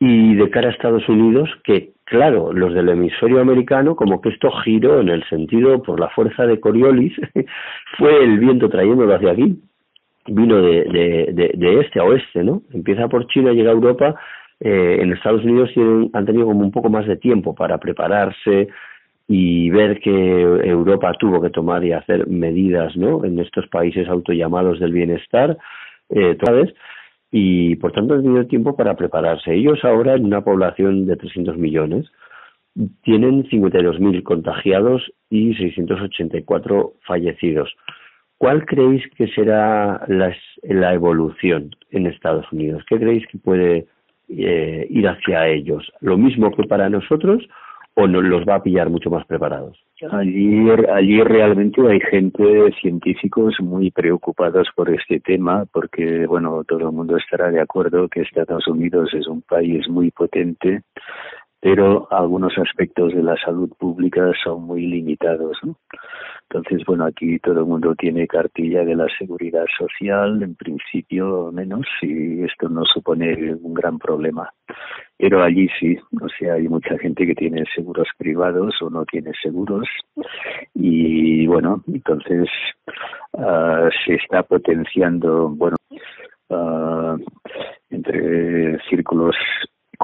[0.00, 4.50] y de cara a Estados Unidos que, claro, los del hemisferio americano, como que esto
[4.64, 7.14] giró en el sentido por la fuerza de Coriolis,
[7.98, 9.60] fue el viento trayéndolo hacia aquí,
[10.26, 12.62] vino de, de, de, este a oeste, ¿no?
[12.72, 14.14] Empieza por China, llega a Europa,
[14.60, 18.68] eh, en Estados Unidos tienen, han tenido como un poco más de tiempo para prepararse
[19.26, 23.24] y ver que Europa tuvo que tomar y hacer medidas, ¿no?
[23.24, 25.58] En estos países autollamados del bienestar,
[26.10, 26.74] eh, vez
[27.30, 29.54] y por tanto han tenido tiempo para prepararse.
[29.54, 32.06] Ellos ahora, en una población de 300 millones,
[33.02, 37.74] tienen 52.000 contagiados y 684 fallecidos.
[38.38, 42.84] ¿Cuál creéis que será la, evolución en Estados Unidos?
[42.88, 43.86] ¿Qué creéis que puede
[44.28, 45.90] eh, ir hacia ellos?
[46.00, 47.42] ¿Lo mismo que para nosotros
[47.98, 49.76] o nos los va a pillar mucho más preparados?
[50.12, 56.92] Allí, allí realmente hay gente, científicos muy preocupados por este tema, porque, bueno, todo el
[56.92, 60.82] mundo estará de acuerdo que Estados Unidos es un país muy potente,
[61.60, 65.58] pero algunos aspectos de la salud pública son muy limitados.
[66.50, 71.86] Entonces, bueno, aquí todo el mundo tiene cartilla de la seguridad social, en principio menos,
[72.00, 74.50] y esto no supone un gran problema.
[75.18, 79.32] Pero allí sí, o sea, hay mucha gente que tiene seguros privados o no tiene
[79.42, 79.88] seguros,
[80.74, 82.48] y bueno, entonces
[83.32, 85.76] uh, se está potenciando, bueno,
[86.50, 87.18] uh,
[87.90, 89.34] entre círculos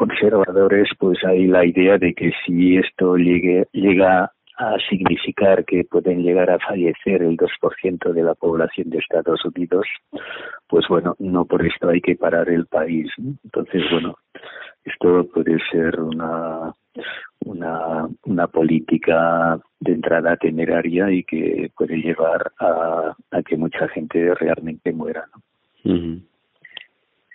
[0.07, 6.23] conservadores, pues hay la idea de que si esto llegue, llega a significar que pueden
[6.23, 9.87] llegar a fallecer el 2% de la población de Estados Unidos,
[10.69, 13.11] pues bueno, no por esto hay que parar el país.
[13.19, 14.17] Entonces, bueno,
[14.85, 16.73] esto puede ser una,
[17.45, 24.35] una, una política de entrada temeraria y que puede llevar a, a que mucha gente
[24.35, 25.25] realmente muera.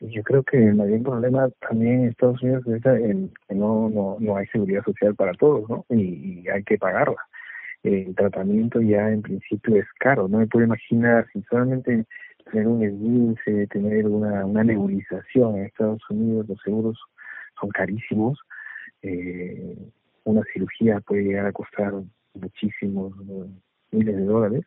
[0.01, 4.37] Yo creo que el mayor problema también en Estados Unidos es que no, no, no
[4.37, 5.85] hay seguridad social para todos, ¿no?
[5.89, 7.17] Y, hay que pagarla.
[7.83, 12.05] El tratamiento ya en principio es caro, no me puedo imaginar si solamente
[12.51, 16.97] tener un esguince, tener una, una nebulización en Estados Unidos, los seguros
[17.59, 18.39] son carísimos,
[19.01, 19.77] eh,
[20.23, 21.93] una cirugía puede llegar a costar
[22.33, 23.13] muchísimos
[23.91, 24.65] miles de dólares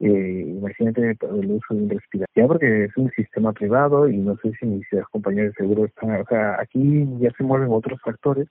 [0.00, 4.52] eh, imagínate el uso de un respirador, porque es un sistema privado y no sé
[4.58, 8.48] si mis compañeros de seguro están, o sea, aquí ya se mueven otros factores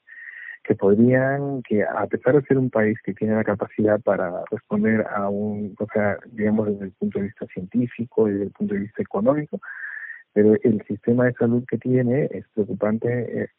[0.63, 5.05] que podrían, que a pesar de ser un país que tiene la capacidad para responder
[5.13, 8.73] a un, o sea, digamos desde el punto de vista científico y desde el punto
[8.73, 9.59] de vista económico,
[10.31, 13.49] pero el sistema de salud que tiene es preocupante eh,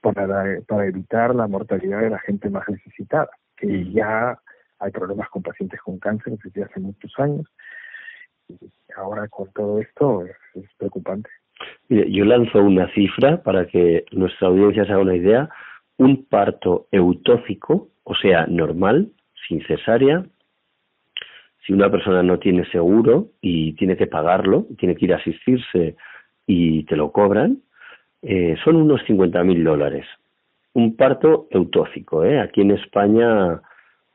[0.00, 4.38] para, para evitar la mortalidad de la gente más necesitada, que ya
[4.78, 7.46] hay problemas con pacientes con cáncer desde hace muchos años.
[8.48, 8.56] Y
[8.96, 11.28] ahora con todo esto es, preocupante.
[11.88, 15.48] yo lanzo una cifra para que nuestra audiencia se haga una idea.
[15.98, 19.10] Un parto eutófico, o sea, normal,
[19.48, 20.24] sin cesárea,
[21.66, 25.96] si una persona no tiene seguro y tiene que pagarlo, tiene que ir a asistirse
[26.46, 27.58] y te lo cobran,
[28.22, 30.06] eh, son unos 50.000 mil dólares.
[30.74, 32.40] Un parto eutófico, ¿eh?
[32.40, 33.60] Aquí en España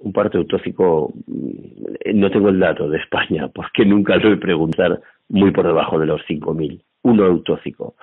[0.04, 5.00] un parto eutófico, mm, no tengo el dato de España, porque nunca lo he preguntar
[5.30, 6.82] muy por debajo de los 5.000.
[7.04, 7.96] Uno eutófico.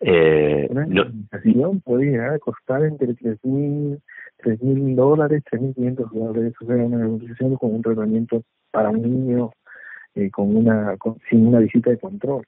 [0.00, 4.00] Eh, una no, puede llegar a costar entre 3.000
[4.60, 9.50] mil dólares, 3.500 dólares, o sea, una negociación con un tratamiento para un niño
[10.14, 10.96] eh, con una
[11.28, 12.44] sin una visita de control.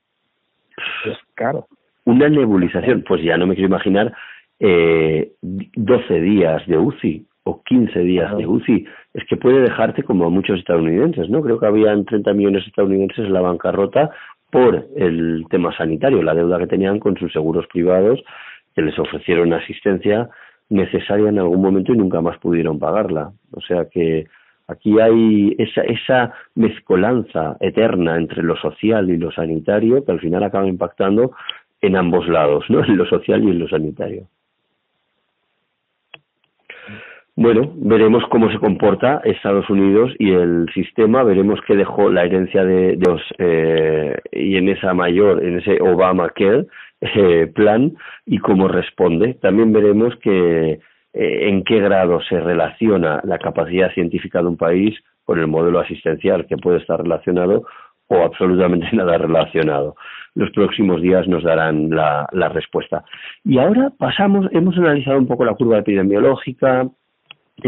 [1.06, 1.66] Es caro.
[2.04, 4.14] Una nebulización, pues ya no me quiero imaginar
[4.60, 8.86] eh, 12 días de UCI o 15 días de UCI.
[9.14, 11.42] Es que puede dejarte como a muchos estadounidenses, ¿no?
[11.42, 14.10] Creo que habían 30 millones de estadounidenses en la bancarrota
[14.50, 18.20] por el tema sanitario, la deuda que tenían con sus seguros privados,
[18.74, 20.28] que les ofrecieron asistencia
[20.68, 23.32] necesaria en algún momento y nunca más pudieron pagarla.
[23.52, 24.26] O sea que
[24.68, 30.44] aquí hay esa, esa mezcolanza eterna entre lo social y lo sanitario que al final
[30.44, 31.32] acaba impactando
[31.80, 32.84] en ambos lados, ¿no?
[32.84, 34.28] En lo social y en lo sanitario.
[37.36, 42.64] Bueno, veremos cómo se comporta Estados Unidos y el sistema, veremos qué dejó la herencia
[42.64, 46.66] de, los eh, y en esa mayor, en ese Obamacare
[47.00, 47.94] eh, plan
[48.26, 49.34] y cómo responde.
[49.34, 54.98] También veremos que eh, en qué grado se relaciona la capacidad científica de un país
[55.24, 57.64] con el modelo asistencial, que puede estar relacionado
[58.08, 59.94] o absolutamente nada relacionado.
[60.34, 63.04] Los próximos días nos darán la respuesta.
[63.44, 66.88] Y ahora pasamos, hemos analizado un poco la curva epidemiológica,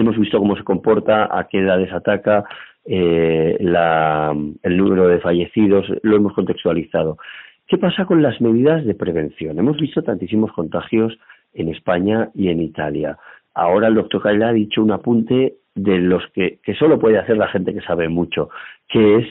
[0.01, 2.45] hemos visto cómo se comporta, a qué edades ataca,
[2.85, 7.19] eh, la, el número de fallecidos, lo hemos contextualizado.
[7.67, 9.59] ¿Qué pasa con las medidas de prevención?
[9.59, 11.17] Hemos visto tantísimos contagios
[11.55, 13.17] en España y en Italia.
[13.55, 17.37] Ahora el doctor Caila ha dicho un apunte de los que, que solo puede hacer
[17.37, 18.51] la gente que sabe mucho,
[18.89, 19.27] que es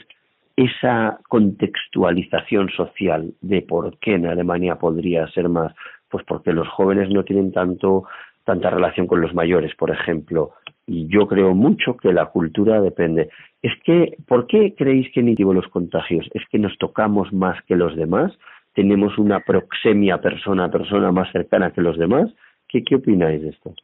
[0.56, 5.74] esa contextualización social de por qué en Alemania podría ser más,
[6.10, 8.04] pues porque los jóvenes no tienen tanto
[8.44, 10.52] tanta relación con los mayores, por ejemplo.
[10.86, 13.30] Y yo creo mucho que la cultura depende.
[13.62, 16.28] Es que, ¿por qué creéis que en los contagios?
[16.34, 18.32] ¿Es que nos tocamos más que los demás?
[18.74, 22.32] ¿Tenemos una proxemia persona a persona más cercana que los demás?
[22.68, 23.74] ¿Qué, qué opináis de esto?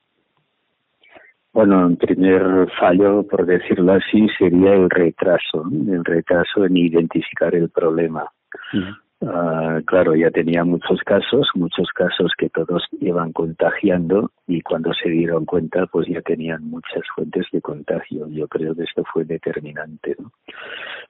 [1.52, 7.68] Bueno, el primer fallo, por decirlo así, sería el retraso, el retraso en identificar el
[7.70, 8.30] problema.
[8.72, 15.08] Uh, claro, ya tenía muchos casos, muchos casos que todos iban contagiando y cuando se
[15.08, 18.28] dieron cuenta, pues ya tenían muchas fuentes de contagio.
[18.28, 20.14] Yo creo que esto fue determinante.
[20.18, 20.32] ¿no?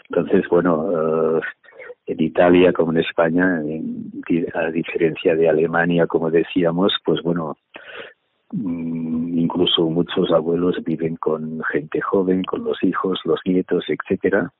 [0.09, 1.41] Entonces, bueno, uh,
[2.07, 3.61] en Italia como en España,
[4.55, 7.59] a diferencia de Alemania, como decíamos, pues bueno,
[8.53, 14.53] incluso muchos abuelos viven con gente joven, con los hijos, los nietos, etcétera,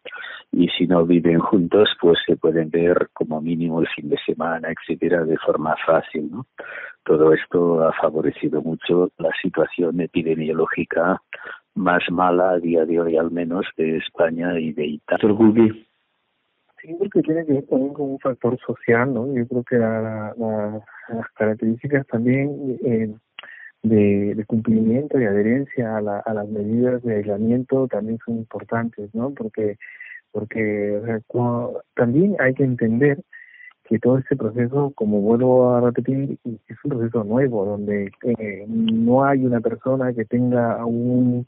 [0.53, 4.69] y si no viven juntos, pues se pueden ver como mínimo el fin de semana,
[4.71, 6.47] etcétera, de forma fácil, ¿no?
[7.05, 11.23] Todo esto ha favorecido mucho la situación epidemiológica
[11.75, 15.21] más mala a día de hoy, al menos, de España y de Italia.
[16.81, 19.27] Sí, porque tiene que ver también con un factor social, ¿no?
[19.35, 20.35] Yo creo que la,
[21.09, 23.15] las características también eh,
[23.83, 29.31] de, cumplimiento y adherencia a, la, a las medidas de aislamiento también son importantes, ¿no?
[29.31, 29.77] Porque
[30.31, 31.01] porque
[31.95, 33.19] también hay que entender
[33.85, 39.25] que todo este proceso, como vuelvo a repetir, es un proceso nuevo, donde eh, no
[39.25, 41.47] hay una persona que tenga un,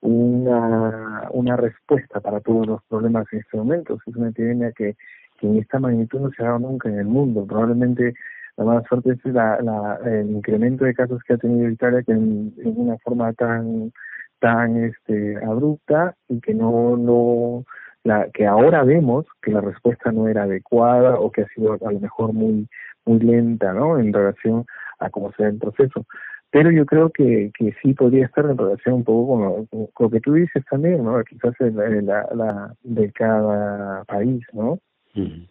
[0.00, 3.98] una, una respuesta para todos los problemas en este momento.
[4.06, 4.96] Es una epidemia que,
[5.38, 7.46] que en esta magnitud no se ha dado nunca en el mundo.
[7.46, 8.14] Probablemente
[8.56, 12.12] la mala suerte es la, la, el incremento de casos que ha tenido Italia que
[12.12, 13.92] en, una forma tan
[14.40, 17.64] tan este abrupta y que no no
[18.04, 21.92] la que ahora vemos que la respuesta no era adecuada o que ha sido a
[21.92, 22.68] lo mejor muy
[23.06, 24.66] muy lenta no en relación
[24.98, 26.06] a cómo se da el proceso.
[26.50, 30.20] Pero yo creo que, que sí podría estar en relación un poco con lo, que
[30.20, 34.78] tú dices también no quizás la, la, de cada país no
[35.14, 35.48] sí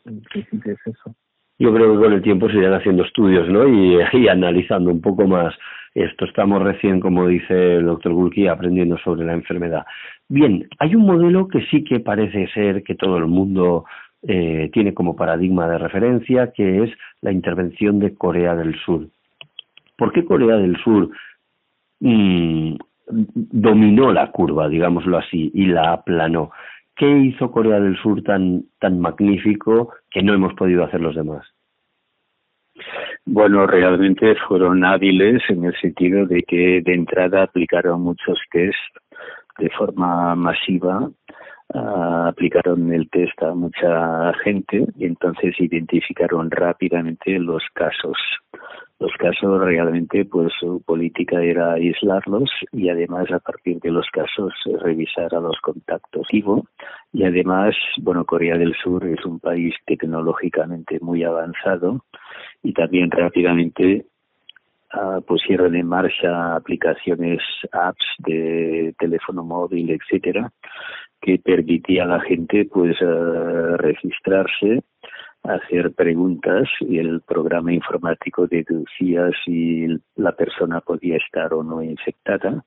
[0.65, 1.15] es eso
[1.61, 3.67] yo creo que con el tiempo se irán haciendo estudios ¿no?
[3.67, 5.53] y, analizando un poco más
[5.93, 6.25] esto.
[6.25, 9.85] Estamos recién, como dice el doctor Gulki, aprendiendo sobre la enfermedad.
[10.27, 13.85] Bien, hay un modelo que sí que parece ser que todo el mundo
[14.27, 16.89] eh, tiene como paradigma de referencia, que es
[17.21, 19.05] la intervención de Corea del Sur.
[19.97, 21.11] ¿Por qué Corea del Sur
[21.99, 22.73] mm,
[23.05, 26.49] dominó la curva, digámoslo así, y la aplanó?
[27.01, 31.43] ¿Qué hizo Corea del Sur tan, tan magnífico que no hemos podido hacer los demás?
[33.25, 38.77] Bueno, realmente fueron hábiles en el sentido de que de entrada aplicaron muchos test
[39.57, 41.09] de forma masiva,
[41.73, 48.15] uh, aplicaron el test a mucha gente y entonces identificaron rápidamente los casos
[49.01, 54.53] los casos realmente pues su política era aislarlos y además a partir de los casos
[54.79, 61.23] revisar a los contactos y además bueno Corea del Sur es un país tecnológicamente muy
[61.23, 62.05] avanzado
[62.61, 64.05] y también rápidamente
[64.93, 67.41] uh, pusieron en marcha aplicaciones
[67.71, 70.51] apps de teléfono móvil etcétera
[71.19, 74.83] que permitía a la gente pues uh, registrarse
[75.43, 82.63] hacer preguntas y el programa informático deducía si la persona podía estar o no infectada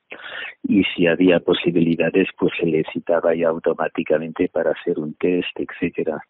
[0.62, 6.20] y si había posibilidades pues se le citaba ya automáticamente para hacer un test, etcétera.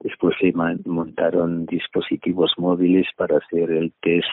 [0.00, 4.26] Después se montaron dispositivos móviles para hacer el test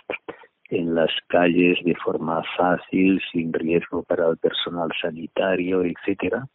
[0.70, 6.48] en las calles de forma fácil, sin riesgo para el personal sanitario, etcétera.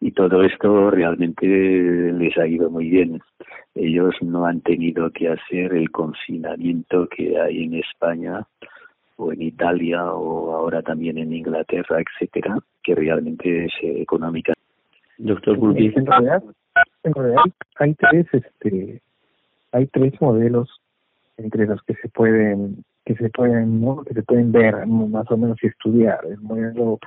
[0.00, 3.20] Y todo esto realmente les ha ido muy bien.
[3.74, 8.46] Ellos no han tenido que hacer el confinamiento que hay en España
[9.16, 14.54] o en Italia o ahora también en Inglaterra, etcétera, que realmente es económica.
[15.18, 15.92] Doctor Gulbi.
[15.94, 16.42] En realidad,
[17.04, 17.42] en realidad
[17.78, 19.00] hay tres, este,
[19.72, 20.80] hay tres modelos
[21.36, 24.02] entre los que se pueden que se pueden ¿no?
[24.04, 26.20] que se pueden ver más o menos y estudiar.
[26.24, 26.98] El modelo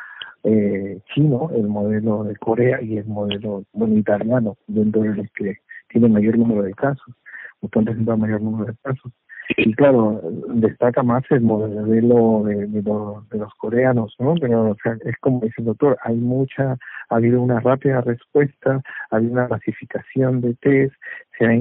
[0.43, 5.57] eh, chino el modelo de Corea y el modelo bueno, italiano dentro de los que
[5.89, 7.15] tiene mayor número de casos
[7.61, 9.11] o pueden presentar mayor número de casos.
[9.57, 10.21] Y claro
[10.55, 15.15] destaca más el modelo de, de, los, de los coreanos no pero o sea, es
[15.19, 16.77] como dice el doctor hay mucha
[17.09, 18.81] ha habido una rápida respuesta
[19.11, 20.95] ha habido una masificación de test
[21.37, 21.51] se ha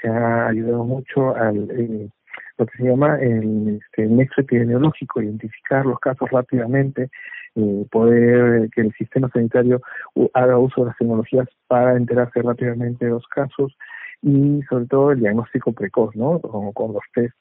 [0.00, 2.08] se ha ayudado mucho al eh,
[2.60, 7.10] lo que se llama el, este, nexo epidemiológico, identificar los casos rápidamente,
[7.56, 9.80] eh, poder que el sistema sanitario
[10.34, 13.76] haga uso de las tecnologías para enterarse rápidamente de los casos
[14.22, 16.38] y sobre todo el diagnóstico precoz, ¿no?
[16.40, 17.34] Como con los test.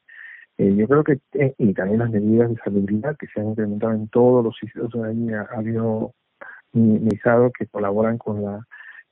[0.57, 3.93] Eh, yo creo que, eh, y también las medidas de salubridad que se han implementado
[3.93, 6.13] en todos los sitios, ahí ha, habido
[6.73, 8.65] minimizado que colaboran con la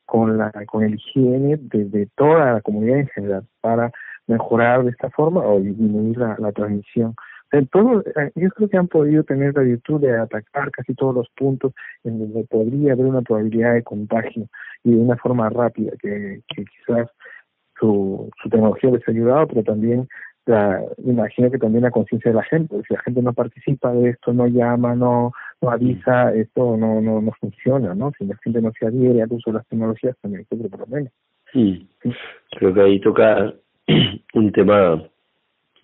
[0.06, 3.92] con la con el higiene de toda la comunidad en general para
[4.28, 7.16] mejorar de esta forma o disminuir la, la transmisión.
[7.72, 11.30] todo, eh, yo creo que han podido tener la virtud de atacar casi todos los
[11.36, 11.74] puntos
[12.04, 14.48] en donde podría haber una probabilidad de contagio
[14.84, 17.10] y de una forma rápida, que, que quizás
[17.80, 20.08] su, su tecnología les ha ayudado, pero también
[20.48, 24.10] la, imagino que también la conciencia de la gente, si la gente no participa de
[24.12, 28.12] esto, no llama, no, no avisa, esto no, no, no funciona, ¿no?
[28.18, 31.10] Si la gente no se adhiere al uso de las tecnologías, también hay otro problema.
[31.52, 31.90] Sí.
[32.52, 33.54] Creo que ahí toca
[34.34, 35.02] un tema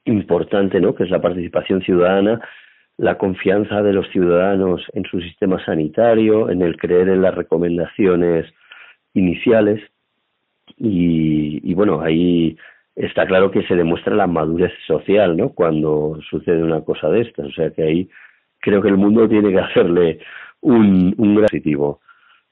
[0.06, 0.96] importante, ¿no?
[0.96, 2.42] Que es la participación ciudadana,
[2.98, 8.54] la confianza de los ciudadanos en su sistema sanitario, en el creer en las recomendaciones
[9.14, 9.82] iniciales
[10.78, 12.58] y, bueno, ahí
[12.96, 15.50] está claro que se demuestra la madurez social, ¿no?
[15.50, 18.10] Cuando sucede una cosa de estas, o sea que ahí
[18.60, 20.20] creo que el mundo tiene que hacerle
[20.62, 22.00] un, un gran positivo.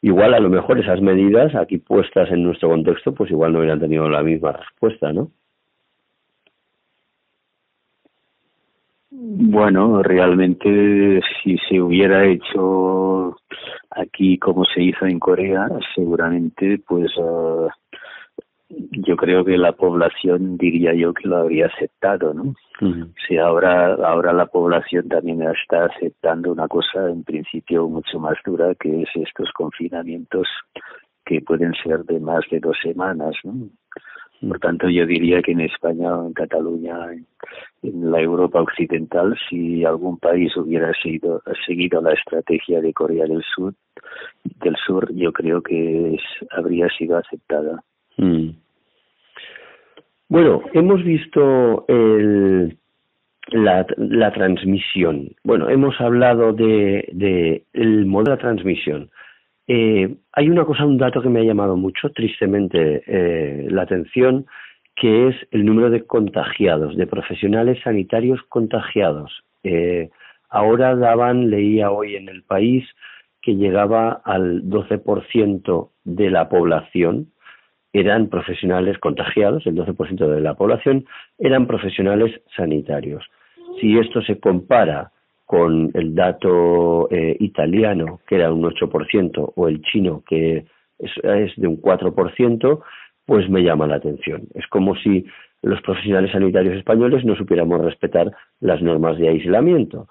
[0.02, 3.80] Igual a lo mejor esas medidas aquí puestas en nuestro contexto, pues igual no hubieran
[3.80, 5.32] tenido la misma respuesta, ¿no?
[9.14, 13.36] Bueno, realmente si se hubiera hecho
[13.90, 17.68] aquí como se hizo en Corea, seguramente pues uh,
[18.70, 22.56] yo creo que la población diría yo que lo habría aceptado, ¿no?
[23.28, 28.74] Si ahora ahora la población también está aceptando una cosa en principio mucho más dura
[28.76, 30.48] que es estos confinamientos
[31.26, 33.68] que pueden ser de más de dos semanas, ¿no?
[34.48, 36.96] Por tanto, yo diría que en España en Cataluña,
[37.84, 43.76] en, la Europa occidental, si algún país hubiera seguido, la estrategia de Corea del Sur,
[44.44, 46.18] del Sur, yo creo que
[46.52, 47.84] habría sido aceptada.
[48.18, 48.50] Mm.
[50.30, 52.78] Bueno, hemos visto el,
[53.50, 55.30] la, la transmisión.
[55.44, 59.12] Bueno, hemos hablado de el modo de transmisión.
[59.74, 64.46] Eh, hay una cosa, un dato que me ha llamado mucho, tristemente, eh, la atención,
[64.98, 69.46] que es el número de contagiados, de profesionales sanitarios contagiados.
[69.64, 70.10] Eh,
[70.50, 72.84] ahora daban, leía hoy en el país,
[73.42, 77.32] que llegaba al 12% de la población,
[77.94, 81.06] eran profesionales contagiados, el 12% de la población
[81.40, 83.24] eran profesionales sanitarios.
[83.80, 85.14] Si esto se compara
[85.52, 90.64] con el dato eh, italiano, que era un 8%, o el chino, que
[90.98, 91.12] es,
[91.58, 92.82] de un 4%,
[93.26, 94.44] pues me llama la atención.
[94.54, 95.26] Es como si
[95.62, 98.32] los profesionales sanitarios españoles no supiéramos respetar
[98.62, 100.08] las normas de aislamiento,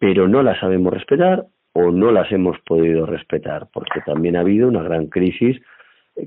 [0.00, 4.66] pero no las sabemos respetar o no las hemos podido respetar, porque también ha habido
[4.66, 5.62] una gran crisis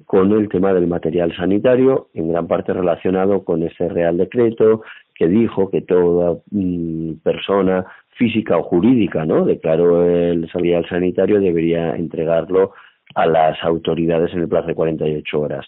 [0.05, 4.81] con el tema del material sanitario, en gran parte relacionado con ese Real Decreto
[5.13, 7.85] que dijo que toda mm, persona
[8.15, 9.45] física o jurídica, ¿no?
[9.45, 12.73] Declaró el material sanitario debería entregarlo
[13.13, 15.65] a las autoridades en el plazo de 48 horas.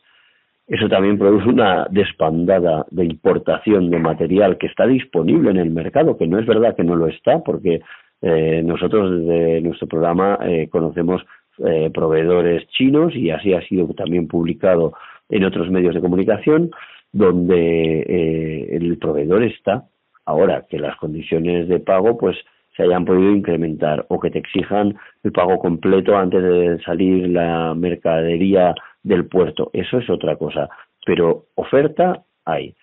[0.68, 6.18] Eso también produce una despandada de importación de material que está disponible en el mercado,
[6.18, 7.82] que no es verdad que no lo está, porque
[8.22, 11.22] eh, nosotros desde nuestro programa eh, conocemos
[11.66, 14.94] eh, proveedores chinos y así ha sido también publicado
[15.30, 16.72] en otros medios de comunicación
[17.14, 18.02] donde
[18.70, 19.86] el proveedor está
[20.28, 22.38] ahora que las condiciones de pago pues
[22.76, 27.74] se hayan podido incrementar o que te exijan el pago completo antes de salir la
[27.74, 29.72] mercadería del puerto.
[29.74, 30.70] Eso es otra cosa.
[31.06, 32.76] Pero oferta hay.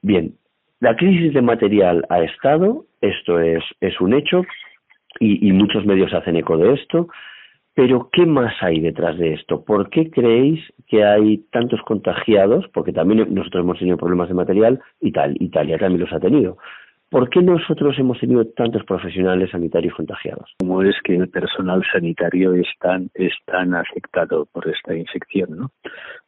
[0.00, 0.34] Bien,
[0.80, 4.44] la crisis de material ha estado, esto es, es un hecho,
[5.20, 7.08] y, y muchos medios hacen eco de esto,
[7.74, 9.64] pero ¿qué más hay detrás de esto?
[9.64, 12.66] ¿Por qué creéis que hay tantos contagiados?
[12.74, 16.58] Porque también nosotros hemos tenido problemas de material y tal, Italia también los ha tenido.
[17.12, 20.54] ¿Por qué nosotros hemos tenido tantos profesionales sanitarios contagiados?
[20.60, 25.50] ¿Cómo es que el personal sanitario es tan, es tan afectado por esta infección?
[25.58, 25.70] ¿no?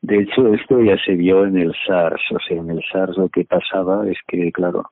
[0.03, 2.21] De hecho, esto ya se vio en el SARS.
[2.33, 4.91] O sea, en el SARS lo que pasaba es que, claro,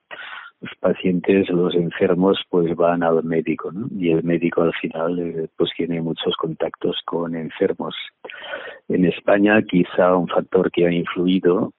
[0.63, 3.87] los pacientes, los enfermos, pues van al médico, ¿no?
[3.99, 7.93] Y el médico al final, eh, pues tiene muchos contactos con enfermos.
[8.87, 11.73] En España, quizá un factor que ha influido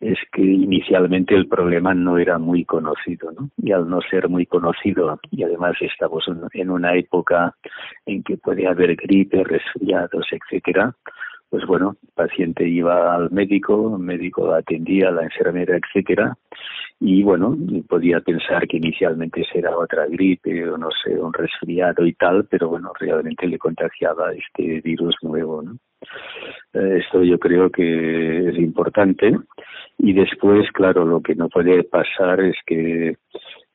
[0.00, 3.50] es que inicialmente el problema no era muy conocido, ¿no?
[3.56, 7.56] Y al no ser muy conocido, y además estamos en una época
[8.06, 10.94] en que puede haber gripe, resfriados, etcétera,
[11.50, 16.36] pues bueno, el paciente iba al médico, el médico atendía a la enfermera, etcétera,
[17.00, 17.56] y bueno,
[17.88, 22.68] podía pensar que inicialmente será otra gripe o no sé, un resfriado y tal, pero
[22.68, 25.76] bueno, realmente le contagiaba este virus nuevo, ¿no?
[26.74, 29.32] Eh, esto yo creo que es importante
[29.98, 33.16] y después, claro, lo que no puede pasar es que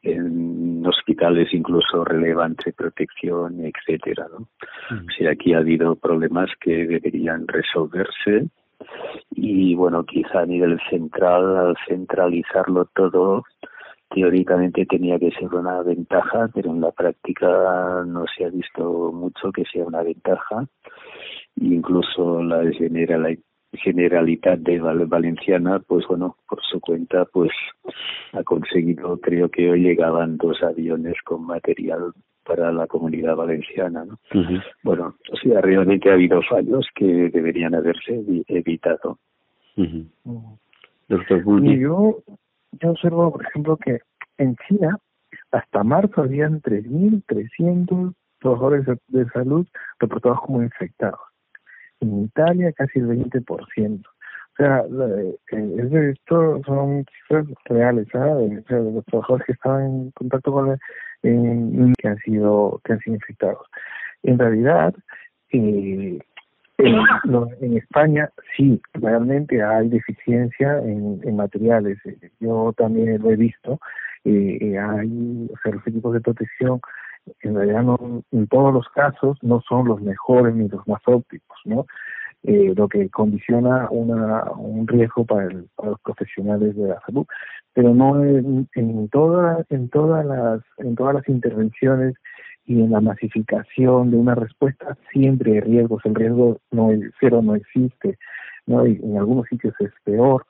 [0.04, 4.48] en hospitales incluso relevante protección, etcétera, ¿no?
[5.18, 8.50] Si aquí ha habido problemas que deberían resolverse
[9.32, 13.44] y bueno, quizá a nivel central, al centralizarlo todo,
[14.10, 19.52] teóricamente tenía que ser una ventaja, pero en la práctica no se ha visto mucho
[19.52, 20.68] que sea una ventaja.
[21.56, 23.26] Incluso la general
[23.74, 27.52] Generalitat de Valenciana, pues bueno, por su cuenta, pues
[28.34, 32.14] ha conseguido, creo que hoy llegaban dos aviones con material
[32.46, 34.20] para la comunidad valenciana, ¿no?
[34.84, 39.18] Bueno, o sea, realmente ha habido fallos que deberían haberse evitado.
[41.64, 42.18] y yo,
[42.80, 44.00] yo observo, por ejemplo, que
[44.38, 45.00] en China
[45.52, 49.66] hasta marzo habían 3.300 trabajadores de salud
[50.00, 51.33] reportados como infectados
[52.04, 54.04] en Italia casi el 20%.
[54.06, 54.84] O sea,
[55.52, 58.64] eh, esto son cifras reales, ¿sabes?
[58.64, 60.70] O sea, los trabajadores que estaban en contacto con
[61.24, 63.68] el, que han sido que han sido infectados.
[64.22, 64.94] En realidad,
[65.52, 66.20] eh,
[66.78, 66.96] en,
[67.62, 71.98] en España sí, realmente hay deficiencia en, en materiales.
[72.40, 73.80] Yo también lo he visto.
[74.24, 76.80] Eh, eh hay, o los equipos de protección
[77.42, 81.58] en realidad no, en todos los casos no son los mejores ni los más óptimos,
[81.66, 81.86] ¿no?
[82.44, 87.26] Eh, lo que condiciona una, un riesgo para, el, para los profesionales de la salud,
[87.72, 92.16] pero no en, en todas en todas las en todas las intervenciones
[92.66, 97.56] y en la masificación de una respuesta siempre hay riesgos, el riesgo no cero no
[97.56, 98.18] existe,
[98.66, 100.46] no y en algunos sitios es peor,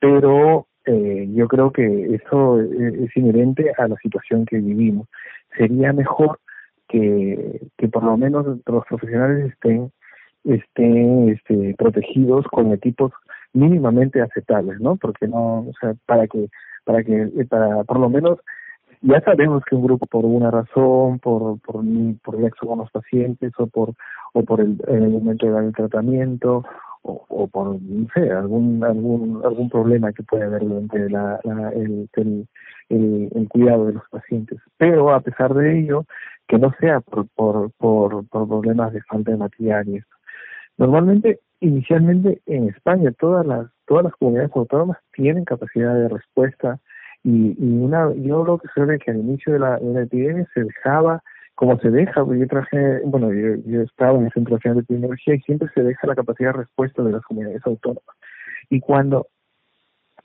[0.00, 5.08] pero eh, yo creo que eso es inherente a la situación que vivimos.
[5.56, 6.40] Sería mejor
[6.88, 9.92] que, que por lo menos los profesionales estén
[10.44, 13.12] estén este, protegidos con equipos
[13.52, 14.96] mínimamente aceptables, ¿no?
[14.96, 16.48] Porque no, o sea, para que
[16.84, 18.38] para que para por lo menos
[19.02, 21.84] ya sabemos que un grupo por una razón, por por
[22.22, 23.94] por el con los pacientes o por
[24.32, 26.64] o por el, el momento de dar el tratamiento
[27.02, 31.70] o, o por no sé algún algún algún problema que puede haber durante la, la
[31.70, 32.48] el, el,
[33.34, 34.60] el, cuidado de los pacientes.
[34.78, 36.06] Pero a pesar de ello
[36.48, 40.16] que no sea por por por, por problemas de falta de material y esto.
[40.78, 46.78] Normalmente inicialmente en España todas las todas las comunidades autónomas tienen capacidad de respuesta
[47.24, 50.02] y, y una yo creo que se ve que al inicio de la, de la
[50.02, 51.22] epidemia se dejaba
[51.54, 55.34] como se deja, yo traje, bueno, yo, yo estaba en el Centro Nacional de Epidemiología
[55.34, 58.16] y siempre se deja la capacidad de respuesta de las comunidades autónomas.
[58.70, 59.26] Y cuando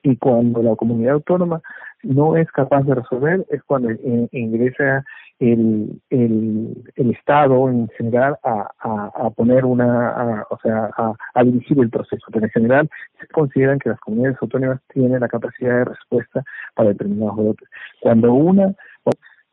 [0.03, 1.61] y cuando la comunidad autónoma
[2.03, 3.89] no es capaz de resolver es cuando
[4.31, 5.03] ingresa
[5.39, 11.43] el, el, el Estado en general a, a, a poner una, o sea, a, a,
[11.43, 12.25] dirigir el proceso.
[12.31, 16.43] Pero en general se consideran que las comunidades autónomas tienen la capacidad de respuesta
[16.75, 17.69] para determinados brotes.
[18.01, 18.73] Cuando una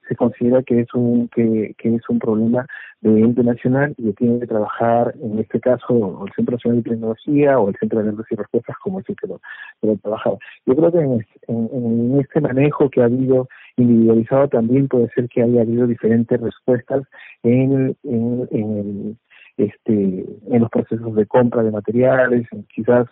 [0.08, 2.66] se considera que es un que, es un problema
[3.00, 6.90] de ente nacional y que tiene que trabajar, en este caso, el Centro Nacional de
[6.90, 9.40] Tecnología o el Centro de Alertas y Respuestas, como el que lo,
[9.80, 10.38] que trabajaba.
[10.66, 15.62] Yo creo que en, este manejo que ha habido individualizado también puede ser que haya
[15.62, 17.02] habido diferentes respuestas
[17.42, 19.18] en, en, en,
[19.56, 23.06] este en los procesos de compra de materiales, quizás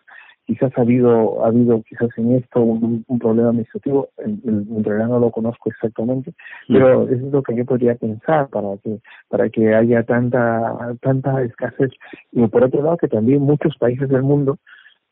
[0.47, 5.31] quizás ha habido ha habido quizás en esto un, problema administrativo en, realidad no lo
[5.31, 6.33] conozco exactamente
[6.69, 11.43] pero eso es lo que yo podría pensar para que para que haya tanta tanta
[11.43, 11.91] escasez.
[12.33, 14.59] Y por otro lado que también muchos países del mundo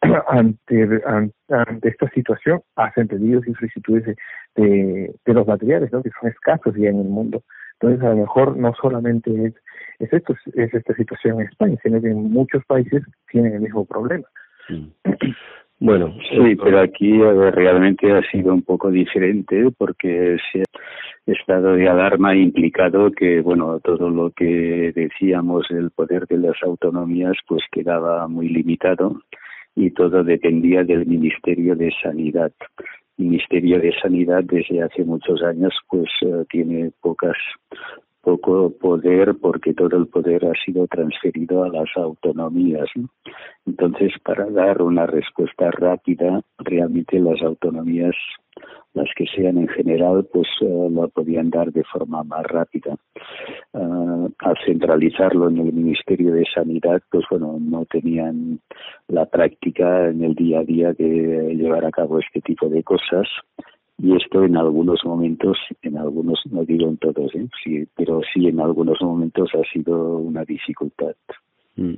[0.28, 4.16] ante, ante, esta situación hacen pedidos y solicitudes
[4.56, 6.02] de, de, los materiales ¿no?
[6.02, 7.42] que son escasos ya en el mundo.
[7.74, 9.54] Entonces a lo mejor no solamente es
[9.98, 13.84] es esto es esta situación en España sino que en muchos países tienen el mismo
[13.84, 14.26] problema
[15.80, 21.88] bueno, sí, pero aquí realmente ha sido un poco diferente porque se ha estado de
[21.88, 28.26] alarma implicado que, bueno, todo lo que decíamos del poder de las autonomías pues quedaba
[28.28, 29.20] muy limitado
[29.76, 32.52] y todo dependía del Ministerio de Sanidad.
[33.18, 37.36] El Ministerio de Sanidad desde hace muchos años pues eh, tiene pocas
[38.22, 42.88] poco poder porque todo el poder ha sido transferido a las autonomías.
[43.66, 48.14] Entonces, para dar una respuesta rápida, realmente las autonomías,
[48.92, 52.96] las que sean en general, pues uh, lo podían dar de forma más rápida.
[53.72, 58.60] Uh, al centralizarlo en el Ministerio de Sanidad, pues bueno, no tenían
[59.08, 63.28] la práctica en el día a día de llevar a cabo este tipo de cosas
[64.02, 67.46] y esto en algunos momentos, en algunos, no digo en todos, ¿eh?
[67.62, 71.14] sí, pero sí en algunos momentos ha sido una dificultad.
[71.76, 71.94] Mm.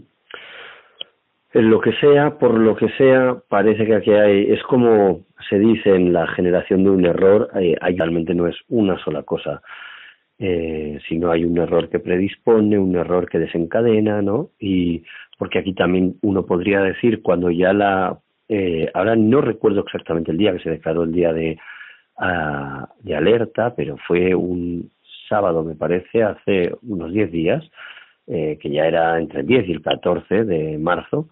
[1.55, 5.59] En lo que sea, por lo que sea, parece que aquí hay, es como se
[5.59, 9.61] dice en la generación de un error, eh, hay, realmente no es una sola cosa,
[10.39, 14.49] eh, sino hay un error que predispone, un error que desencadena, ¿no?
[14.59, 15.05] Y
[15.39, 20.39] porque aquí también uno podría decir cuando ya la, eh, ahora no recuerdo exactamente el
[20.39, 21.59] día que se declaró el día de
[22.19, 24.91] de alerta, pero fue un
[25.29, 27.65] sábado, me parece, hace unos 10 días,
[28.27, 31.29] eh, que ya era entre el 10 y el 14 de marzo,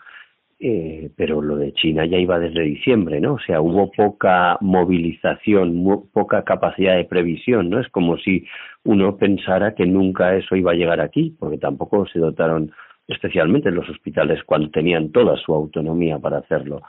[0.58, 3.34] eh, pero lo de China ya iba desde diciembre, ¿no?
[3.34, 7.80] O sea, hubo poca movilización, poca capacidad de previsión, ¿no?
[7.80, 8.46] Es como si
[8.84, 12.72] uno pensara que nunca eso iba a llegar aquí, porque tampoco se dotaron
[13.08, 16.82] especialmente los hospitales cuando tenían toda su autonomía para hacerlo.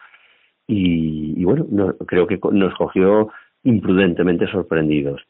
[0.67, 3.29] Y, bueno, no, creo que nos cogió
[3.63, 5.21] imprudentemente sorprendidos.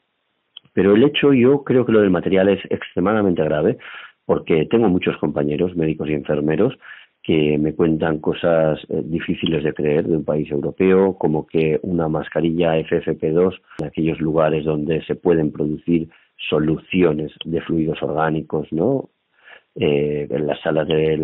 [0.73, 3.77] Pero el hecho, yo creo que lo del material es extremadamente grave,
[4.25, 6.77] porque tengo muchos compañeros, médicos y enfermeros,
[7.23, 12.07] que me cuentan cosas eh, difíciles de creer de un país europeo, como que una
[12.07, 16.09] mascarilla FFP2 en aquellos lugares donde se pueden producir
[16.49, 19.09] soluciones de fluidos orgánicos, ¿no?
[19.75, 21.17] Eh, en las salas de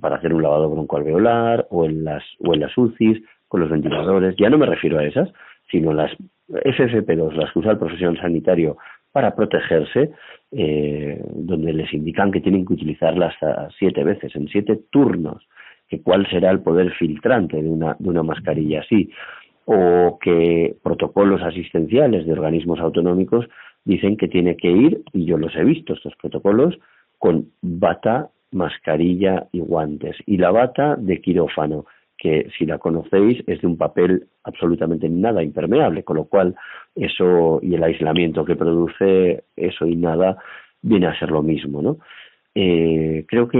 [0.00, 4.34] para hacer un lavado broncoalveolar o en las o en las UCIs con los ventiladores.
[4.38, 5.28] Ya no me refiero a esas,
[5.70, 6.10] sino las
[6.48, 8.76] FFP2, las que usa el profesional sanitario
[9.12, 10.12] para protegerse,
[10.52, 13.34] eh, donde les indican que tienen que utilizarlas
[13.78, 15.46] siete veces, en siete turnos,
[15.88, 19.10] que cuál será el poder filtrante de una, de una mascarilla así,
[19.64, 23.46] o que protocolos asistenciales de organismos autonómicos
[23.84, 26.78] dicen que tiene que ir, y yo los he visto, estos protocolos,
[27.18, 31.86] con bata, mascarilla y guantes, y la bata de quirófano,
[32.20, 36.54] que si la conocéis es de un papel absolutamente nada impermeable, con lo cual
[36.94, 40.36] eso y el aislamiento que produce eso y nada
[40.82, 41.98] viene a ser lo mismo, ¿no?
[42.54, 43.58] Eh, creo que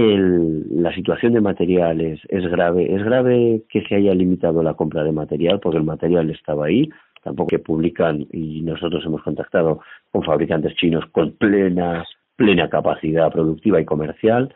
[0.69, 2.93] la situación de materiales es grave.
[2.93, 6.89] Es grave que se haya limitado la compra de material porque el material estaba ahí.
[7.23, 9.79] Tampoco que publican y nosotros hemos contactado
[10.11, 12.03] con fabricantes chinos con plena
[12.35, 14.53] plena capacidad productiva y comercial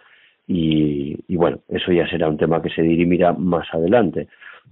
[0.47, 4.27] y, y, bueno, eso ya será un tema que se dirimirá más adelante.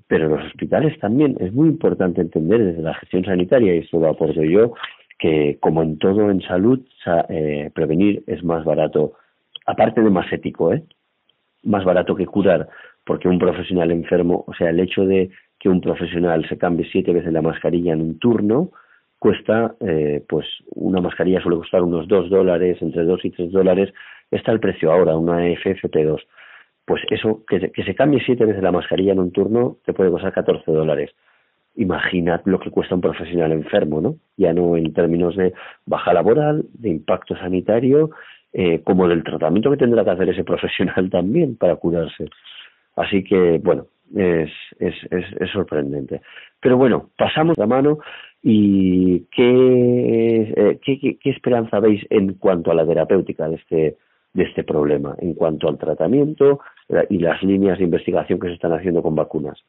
[0.08, 4.10] Pero los hospitales también es muy importante entender desde la gestión sanitaria, y esto lo
[4.10, 4.74] aporto yo,
[5.18, 6.80] que como en todo en salud,
[7.30, 9.14] eh, prevenir es más barato,
[9.66, 10.84] aparte de más ético, ¿eh?
[11.64, 12.68] más barato que curar,
[13.06, 17.14] porque un profesional enfermo, o sea, el hecho de que un profesional se cambie siete
[17.14, 18.72] veces la mascarilla en un turno,
[19.18, 20.46] cuesta, eh, pues
[20.76, 23.94] una mascarilla suele costar unos dos dólares, entre dos y tres dólares,
[24.36, 26.22] está el precio ahora, una FFP2.
[26.86, 30.34] Pues eso, que, se cambie siete veces la mascarilla en un turno, te puede costar
[30.34, 31.12] 14 dólares.
[31.76, 34.16] Imaginad lo que cuesta un profesional enfermo, ¿no?
[34.38, 35.54] Ya no en términos de
[35.86, 38.12] baja laboral, de impacto sanitario,
[38.52, 42.26] eh, como del tratamiento que tendrá que hacer ese profesional también para curarse.
[42.96, 46.22] Así que, bueno, es, es, es, sorprendente.
[46.60, 48.00] Pero bueno, pasamos la mano
[48.44, 53.98] y eh, qué, qué, qué esperanza veis en cuanto a la terapéutica de este,
[54.34, 56.60] de este problema en cuanto al tratamiento
[57.10, 59.64] y las líneas de investigación que se están haciendo con vacunas.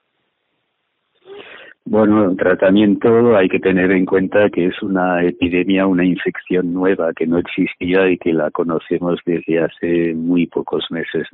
[1.87, 7.27] Bueno, tratamiento hay que tener en cuenta que es una epidemia, una infección nueva que
[7.27, 11.29] no existía y que la conocemos desde hace muy pocos meses.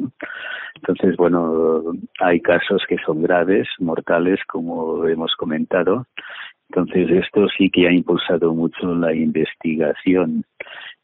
[0.74, 1.84] Entonces, bueno,
[2.18, 6.06] hay casos que son graves, mortales, como hemos comentado.
[6.68, 10.44] Entonces, esto sí que ha impulsado mucho la investigación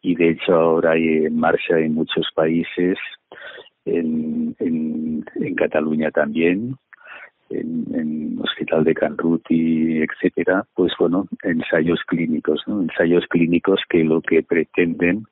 [0.07, 2.97] y, de hecho, ahora hay en marcha en muchos países,
[3.85, 6.77] en, en, Cataluña también,
[7.51, 12.83] en, en Hospital de Canruti, etcétera, pues bueno, ensayos clínicos, ¿no?
[12.83, 15.25] Ensayos clínicos que lo que pretenden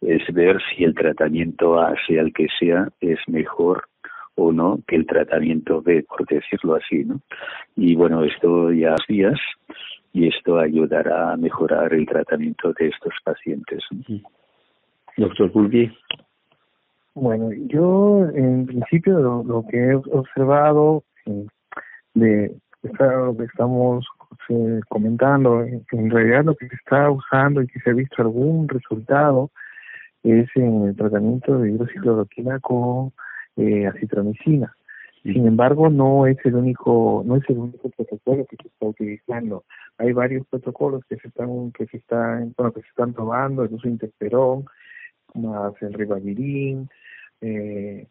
[0.00, 3.84] es ver si el tratamiento A, sea el que sea, es mejor
[4.34, 7.20] o no que el tratamiento B, por decirlo así, ¿no?
[7.76, 9.38] Y bueno, esto ya días
[10.16, 13.84] y esto ayudará a mejorar el tratamiento de estos pacientes.
[15.18, 15.94] Doctor Pulvi.
[17.14, 21.04] Bueno, yo en principio lo, lo que he observado
[22.14, 24.06] de lo que estamos
[24.48, 28.70] eh, comentando, en realidad lo que se está usando y que se ha visto algún
[28.70, 29.50] resultado
[30.22, 33.12] es en el tratamiento de hidroxicloroquina con
[33.58, 34.74] eh, acitromicina.
[35.32, 39.64] Sin embargo, no es el único, no es el único protocolo que se está utilizando.
[39.98, 43.74] Hay varios protocolos que se están, que se están, bueno, que se están probando, el
[43.74, 44.66] uso interferón,
[45.34, 46.88] más el ribavirin,
[47.40, 48.06] eh,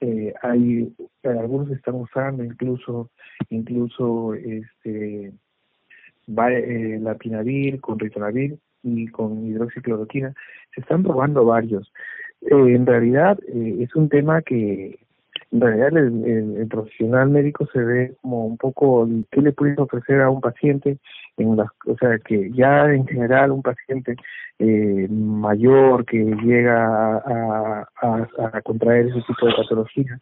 [0.00, 0.94] eh, hay
[1.24, 3.10] algunos están usando incluso
[3.50, 5.32] incluso este
[6.36, 10.34] eh, la pinavir con ritonavir y con hidroxicloroquina.
[10.74, 11.92] Se están probando varios.
[12.42, 14.98] Eh, en realidad eh, es un tema que
[15.50, 20.30] en realidad el, profesional médico se ve como un poco qué le puedes ofrecer a
[20.30, 20.98] un paciente
[21.38, 24.16] en las o sea que ya en general un paciente
[24.58, 27.88] eh, mayor que llega a,
[28.64, 30.20] contraer ese tipo de patología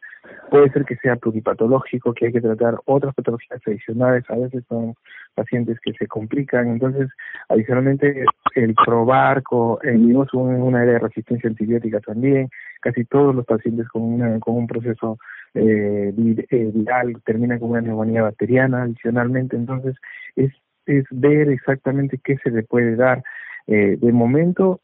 [0.50, 4.94] puede ser que sea pluripatológico que hay que tratar otras patologías adicionales a veces son
[5.36, 6.68] pacientes que se complican.
[6.68, 7.08] Entonces
[7.48, 8.24] adicionalmente
[8.56, 12.48] el probar con vivimos en una área de resistencia antibiótica también.
[12.80, 15.18] Casi todos los pacientes con, una, con un proceso
[15.54, 16.12] eh,
[16.50, 19.96] eh, viral terminan con una neumonía bacteriana adicionalmente, entonces
[20.34, 20.52] es,
[20.84, 23.22] es ver exactamente qué se le puede dar.
[23.66, 24.80] Eh, de momento,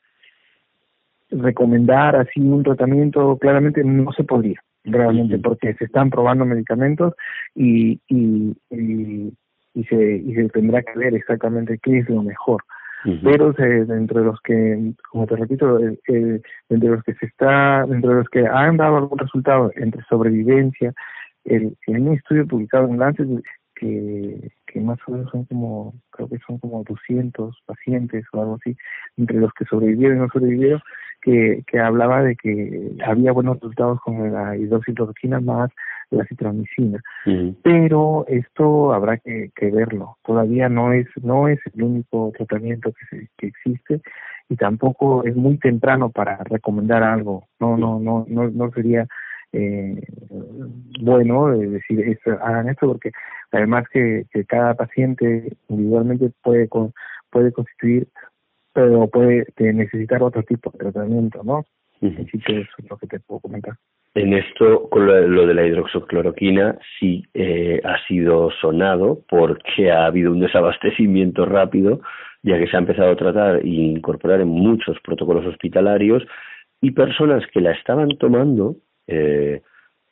[1.31, 7.15] recomendar así un tratamiento claramente no se podría realmente porque se están probando medicamentos
[7.55, 9.33] y, y, y,
[9.75, 12.63] y se, y se tendrá que ver exactamente qué es lo mejor.
[13.25, 17.83] Pero dentro de los que, como te repito, eh, eh, entre los que se está,
[17.83, 20.93] entre los que han dado algún resultado entre sobrevivencia,
[21.45, 23.27] el, en un estudio publicado en Lancet
[23.75, 28.55] que, que más o menos son como, creo que son como 200 pacientes o algo
[28.61, 28.77] así,
[29.17, 30.81] entre los que sobrevivieron y no sobrevivieron,
[31.23, 35.71] que, que hablaba de que había buenos resultados con la hidroxicloroquina más
[36.17, 37.01] la citromicina.
[37.63, 40.17] Pero esto habrá que, que, verlo.
[40.25, 44.01] Todavía no es no es el único tratamiento que, se, que existe
[44.49, 47.47] y tampoco es muy temprano para recomendar algo.
[47.61, 49.07] No no no no, no sería
[49.53, 50.03] eh,
[51.01, 53.11] bueno decir esto, hagan esto porque
[53.51, 56.93] además que, que cada paciente individualmente puede con,
[57.31, 58.09] puede constituir
[58.73, 61.65] pero puede necesitar otro tipo de tratamiento, ¿no?
[62.01, 63.75] Así que eso es lo que te puedo comentar.
[64.15, 70.33] En esto, con lo, de la hidroxocloroquina, sí eh, ha sido sonado porque ha habido
[70.33, 72.01] un desabastecimiento rápido,
[72.43, 76.23] ya que se ha empezado a tratar e incorporar en muchos protocolos hospitalarios
[76.83, 79.63] y personas que la estaban tomando eh,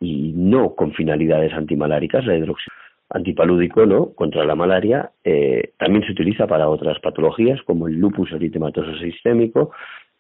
[0.01, 2.71] y no con finalidades antimaláricas, la hidroxi
[3.11, 4.15] antipalúdico, ¿no?
[4.15, 9.73] Contra la malaria, eh, también se utiliza para otras patologías como el lupus eritematoso sistémico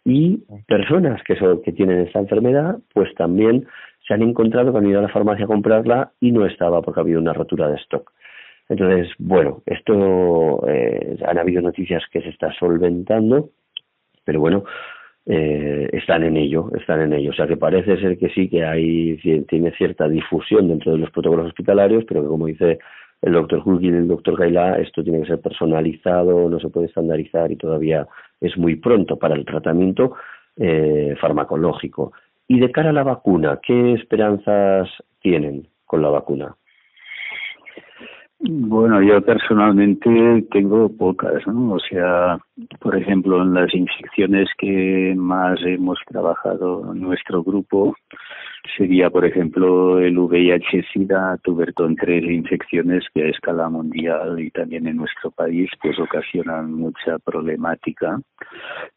[0.04, 3.66] y personas que, son, que tienen esta enfermedad, pues también
[4.06, 7.00] se han encontrado que han ido a la farmacia a comprarla y no estaba porque
[7.00, 8.10] ha habido una rotura de stock.
[8.68, 13.50] Entonces, bueno, esto eh, han habido noticias que se está solventando,
[14.24, 14.64] pero bueno,
[15.26, 17.30] eh, están en ello, están en ello.
[17.30, 19.16] O sea que parece ser que sí que hay,
[19.48, 22.78] tiene cierta difusión dentro de los protocolos hospitalarios, pero que como dice
[23.22, 26.86] el doctor Hulkin y el doctor Gaila, esto tiene que ser personalizado, no se puede
[26.86, 28.06] estandarizar y todavía
[28.40, 30.16] es muy pronto para el tratamiento
[30.56, 32.12] eh, farmacológico.
[32.48, 34.88] Y de cara a la vacuna, ¿qué esperanzas
[35.20, 36.56] tienen con la vacuna?
[38.42, 41.74] Bueno, yo personalmente tengo pocas, ¿no?
[41.74, 42.38] O sea,
[42.78, 47.94] por ejemplo, en las infecciones que más hemos trabajado en nuestro grupo,
[48.76, 54.96] sería, por ejemplo, el VIH-Sida, tuberton tres infecciones que a escala mundial y también en
[54.96, 58.20] nuestro país pues ocasionan mucha problemática,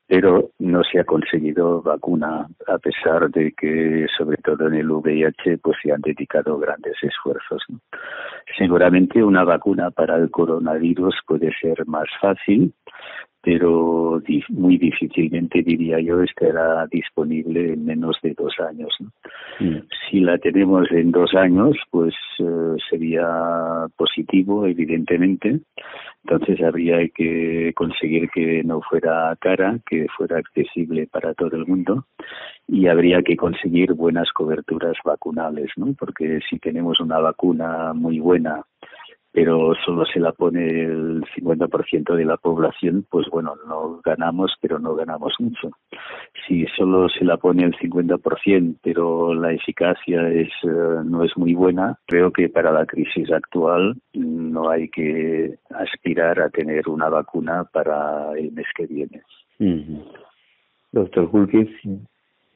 [0.07, 5.57] pero no se ha conseguido vacuna a pesar de que sobre todo en el VIH
[5.59, 7.64] pues se han dedicado grandes esfuerzos.
[8.57, 12.74] Seguramente una vacuna para el coronavirus puede ser más fácil,
[13.44, 18.96] pero muy difícilmente diría yo estará disponible en menos de dos años.
[19.60, 19.80] Mm.
[20.10, 25.60] Si la tenemos en dos años, pues eh, sería positivo, evidentemente.
[26.24, 32.06] Entonces habría que conseguir que no fuera cara, que fuera accesible para todo el mundo
[32.66, 35.94] y habría que conseguir buenas coberturas vacunales, ¿no?
[36.00, 38.64] Porque si tenemos una vacuna muy buena
[39.34, 44.77] pero solo se la pone el 50% de la población, pues bueno, no ganamos, pero
[44.77, 45.71] no ganamos mucho.
[46.47, 51.55] Si solo se la pone el 50%, pero la eficacia es eh, no es muy
[51.55, 57.63] buena, creo que para la crisis actual no hay que aspirar a tener una vacuna
[57.63, 59.23] para el mes que viene.
[60.91, 61.69] Doctor Julkis.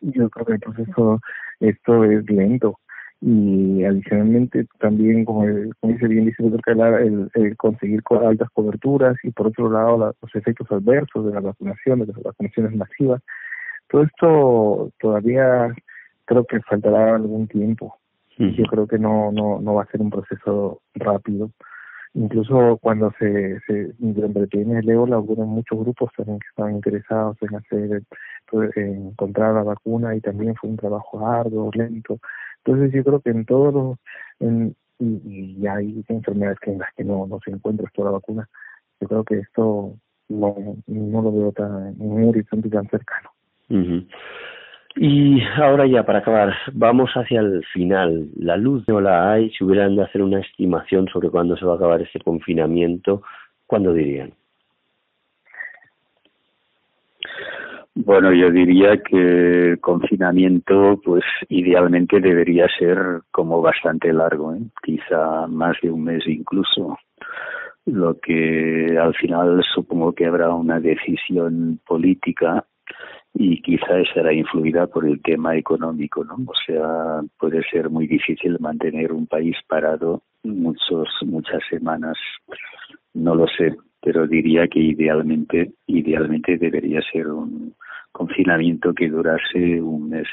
[0.01, 1.19] Yo creo que el proceso,
[1.59, 2.78] esto es lento
[3.20, 5.41] y adicionalmente también como,
[5.80, 10.72] como dice bien dice el, el, conseguir altas coberturas y por otro lado los efectos
[10.72, 13.22] adversos de la vacunación de las vacunaciones masivas.
[13.89, 15.74] Todo esto todavía
[16.26, 17.97] creo que faltará algún tiempo.
[18.38, 21.49] Yo creo que no no no va a ser un proceso rápido.
[22.13, 23.93] Incluso cuando se se
[24.51, 28.03] tiene el ébola hubo muchos grupos también que estaban interesados en hacer
[28.76, 32.20] en encontrar la vacuna y también fue un trabajo arduo lento
[32.68, 33.97] entonces yo creo que en todos los,
[34.41, 38.49] en, y, hay enfermedades que en las que no, se encuentra toda la vacuna,
[38.99, 39.93] yo creo que esto
[40.28, 40.55] no,
[40.86, 43.32] no lo veo tan en un horizonte tan cercano.
[44.97, 48.30] Y ahora ya para acabar, vamos hacia el final.
[48.36, 49.49] La luz no la hay.
[49.51, 53.22] Si hubieran de hacer una estimación sobre cuándo se va a acabar este confinamiento,
[53.65, 54.34] ¿cuándo dirían?
[58.00, 64.60] Bueno, yo diría que el confinamiento, pues idealmente debería ser como bastante largo, ¿eh?
[64.84, 66.95] quizá más de un mes incluso.
[67.88, 72.64] Lo que al final supongo que habrá una decisión política
[73.34, 76.36] y quizá será influida por el tema económico, ¿no?
[76.36, 82.16] O sea, puede ser muy difícil mantener un país parado muchos muchas semanas.
[83.16, 87.74] No lo sé, pero diría que idealmente idealmente debería ser un
[88.18, 90.28] confinamiento que durase un mes.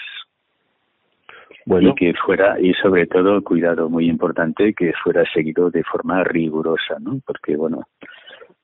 [1.66, 1.90] Bueno.
[1.90, 6.96] Y que fuera, y sobre todo, cuidado muy importante, que fuera seguido de forma rigurosa,
[7.00, 7.20] ¿no?
[7.26, 7.86] Porque, bueno,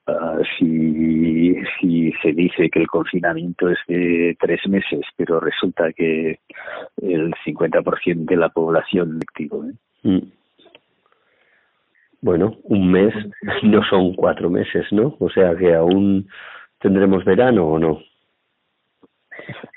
[0.07, 6.41] uh, si, si se dice que el confinamiento es de tres meses, pero resulta que
[7.01, 9.65] el 50% de la población activo.
[9.65, 9.73] ¿eh?
[10.03, 10.33] Mm.
[12.23, 13.15] Bueno, un mes
[13.63, 15.17] no son cuatro meses, ¿no?
[15.21, 16.29] O sea que aún
[16.81, 18.01] tendremos verano o no.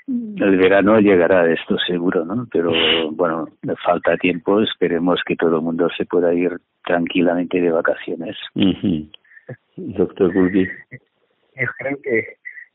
[0.06, 2.46] El verano llegará, esto seguro, ¿no?
[2.52, 2.72] Pero
[3.12, 3.48] bueno,
[3.84, 6.52] falta tiempo, esperemos que todo el mundo se pueda ir
[6.84, 8.36] tranquilamente de vacaciones.
[9.76, 10.66] Doctor Gulbi.
[11.56, 12.24] Yo creo que,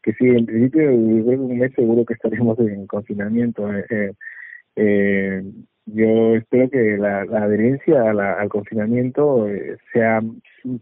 [0.04, 3.72] que sí, en principio, un mes seguro que estaremos en confinamiento.
[3.74, 4.12] Eh, eh,
[4.76, 5.44] eh,
[5.86, 10.22] yo espero que la, la adherencia al confinamiento eh, sea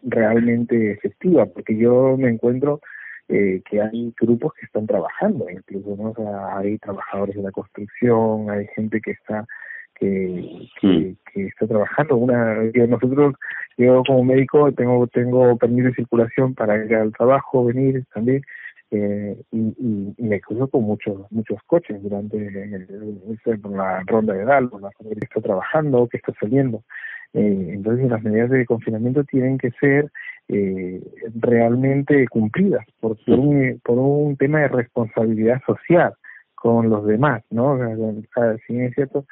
[0.03, 2.81] realmente efectiva, porque yo me encuentro
[3.29, 6.13] eh, que hay grupos que están trabajando, incluso ¿no?
[6.55, 9.45] hay trabajadores de la construcción, hay gente que está
[9.99, 12.17] que, que, está trabajando.
[12.17, 12.55] Una,
[12.87, 13.35] nosotros,
[13.77, 18.41] yo como médico tengo tengo permiso de circulación para ir al trabajo, venir también.
[18.89, 22.37] Eh, y, y, me cruzo con muchos muchos coches durante
[23.69, 26.83] la ronda de edad, la gente que está trabajando, que está saliendo.
[27.33, 30.09] Eh, entonces las medidas de confinamiento tienen que ser
[30.49, 31.01] eh,
[31.35, 36.13] realmente cumplidas por, por, un, por un tema de responsabilidad social
[36.55, 37.77] con los demás, ¿no?
[38.65, 39.25] si es cierto,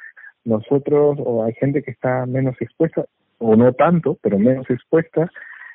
[0.44, 3.04] nosotros o hay gente que está menos expuesta,
[3.38, 5.30] o no tanto, pero menos expuesta,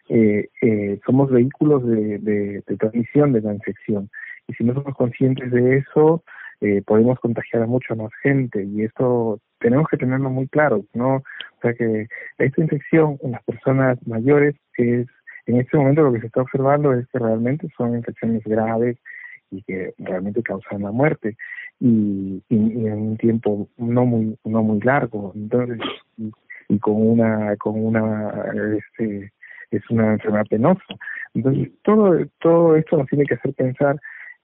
[0.09, 4.09] eh, eh, somos vehículos de, de, de transmisión de la infección.
[4.47, 6.23] Y si no somos conscientes de eso,
[6.61, 11.15] eh, podemos contagiar a mucha más gente y esto tenemos que tenerlo muy claro, ¿no?
[11.15, 15.07] O sea que esta infección en las personas mayores es,
[15.45, 18.97] en este momento lo que se está observando es que realmente son infecciones graves
[19.49, 21.35] y que realmente causan la muerte.
[21.79, 25.33] Y, y, en un tiempo no muy no muy largo.
[25.35, 25.79] Entonces
[26.17, 28.31] y, con una con una
[28.77, 29.31] este
[29.71, 30.83] es una enfermedad penosa.
[31.33, 33.99] Entonces todo todo esto nos tiene que hacer pensar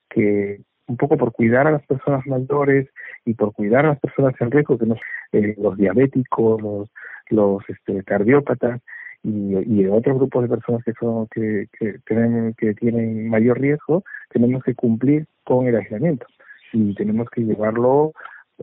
[0.09, 2.87] que un poco por cuidar a las personas mayores
[3.25, 4.95] y por cuidar a las personas en riesgo, que no,
[5.33, 6.89] eh, los diabéticos, los,
[7.29, 8.81] los este, cardiópatas
[9.23, 14.63] y, otros grupos de personas que son que, que, tienen, que tienen mayor riesgo, tenemos
[14.63, 16.25] que cumplir con el aislamiento
[16.73, 18.13] y tenemos que llevarlo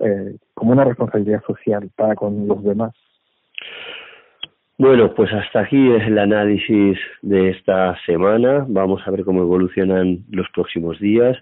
[0.00, 2.92] eh, como una responsabilidad social para con los demás.
[4.76, 8.66] Bueno, pues hasta aquí es el análisis de esta semana.
[8.68, 11.36] Vamos a ver cómo evolucionan los próximos días.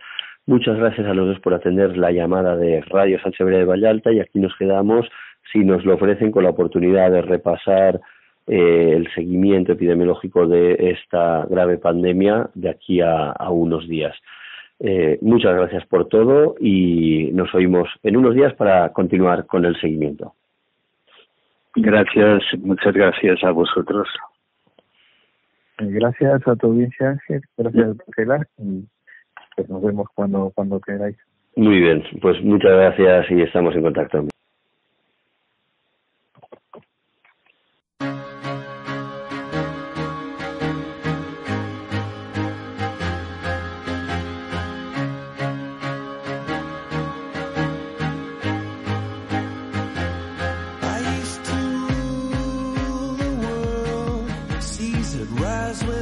[0.45, 4.21] Muchas gracias a los dos por atender la llamada de Radio Sánchez de Vallalta y
[4.21, 5.09] aquí nos quedamos,
[5.51, 8.01] si nos lo ofrecen, con la oportunidad de repasar
[8.47, 14.15] eh, el seguimiento epidemiológico de esta grave pandemia de aquí a, a unos días.
[14.81, 19.81] Eh, muchas gracias por todo y nos oímos en unos días para continuar con el
[19.81, 20.35] seguimiento.
[21.77, 24.09] Gracias, muchas gracias a vosotros.
[25.79, 27.43] Gracias a tu audiencia, Ángel.
[27.57, 27.97] Gracias
[28.29, 28.85] a Y
[29.57, 31.17] pues nos vemos cuando, cuando queráis.
[31.57, 34.32] Muy bien, pues muchas gracias y estamos en contacto.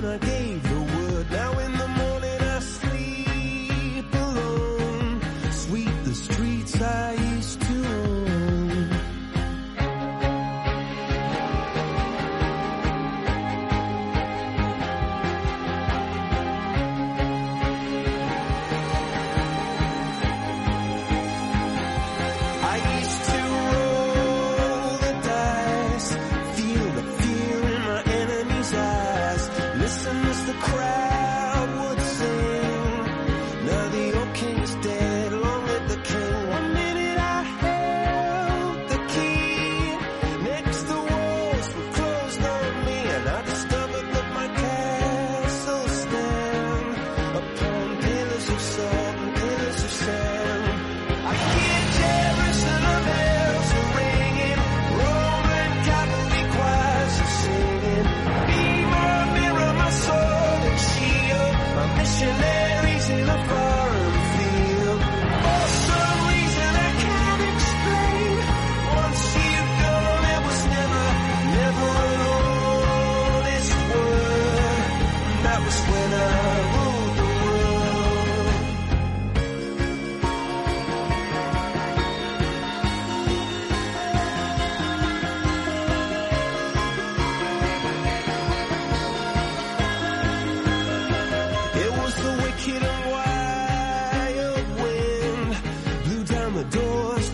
[0.00, 0.39] gonna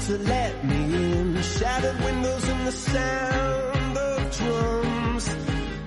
[0.07, 1.43] to let me in.
[1.43, 5.37] Shattered windows and the sound of drums.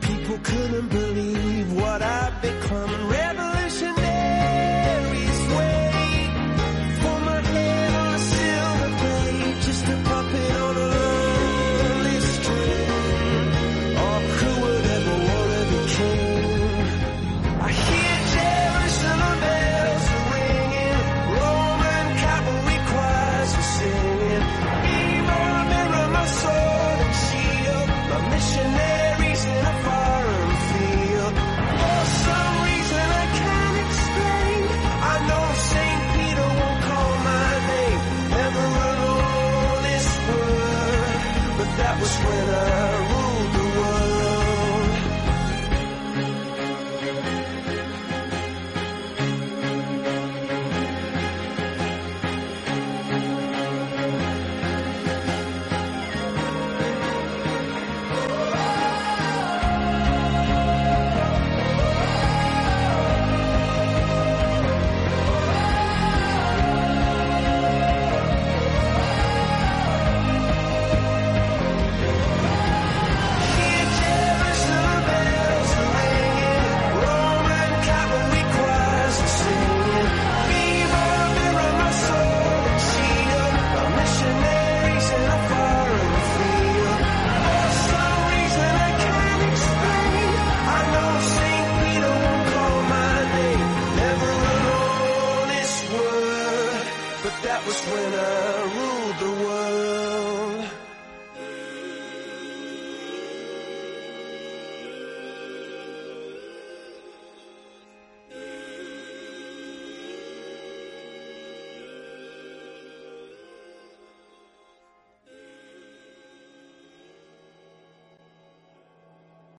[0.01, 2.29] People couldn't believe what I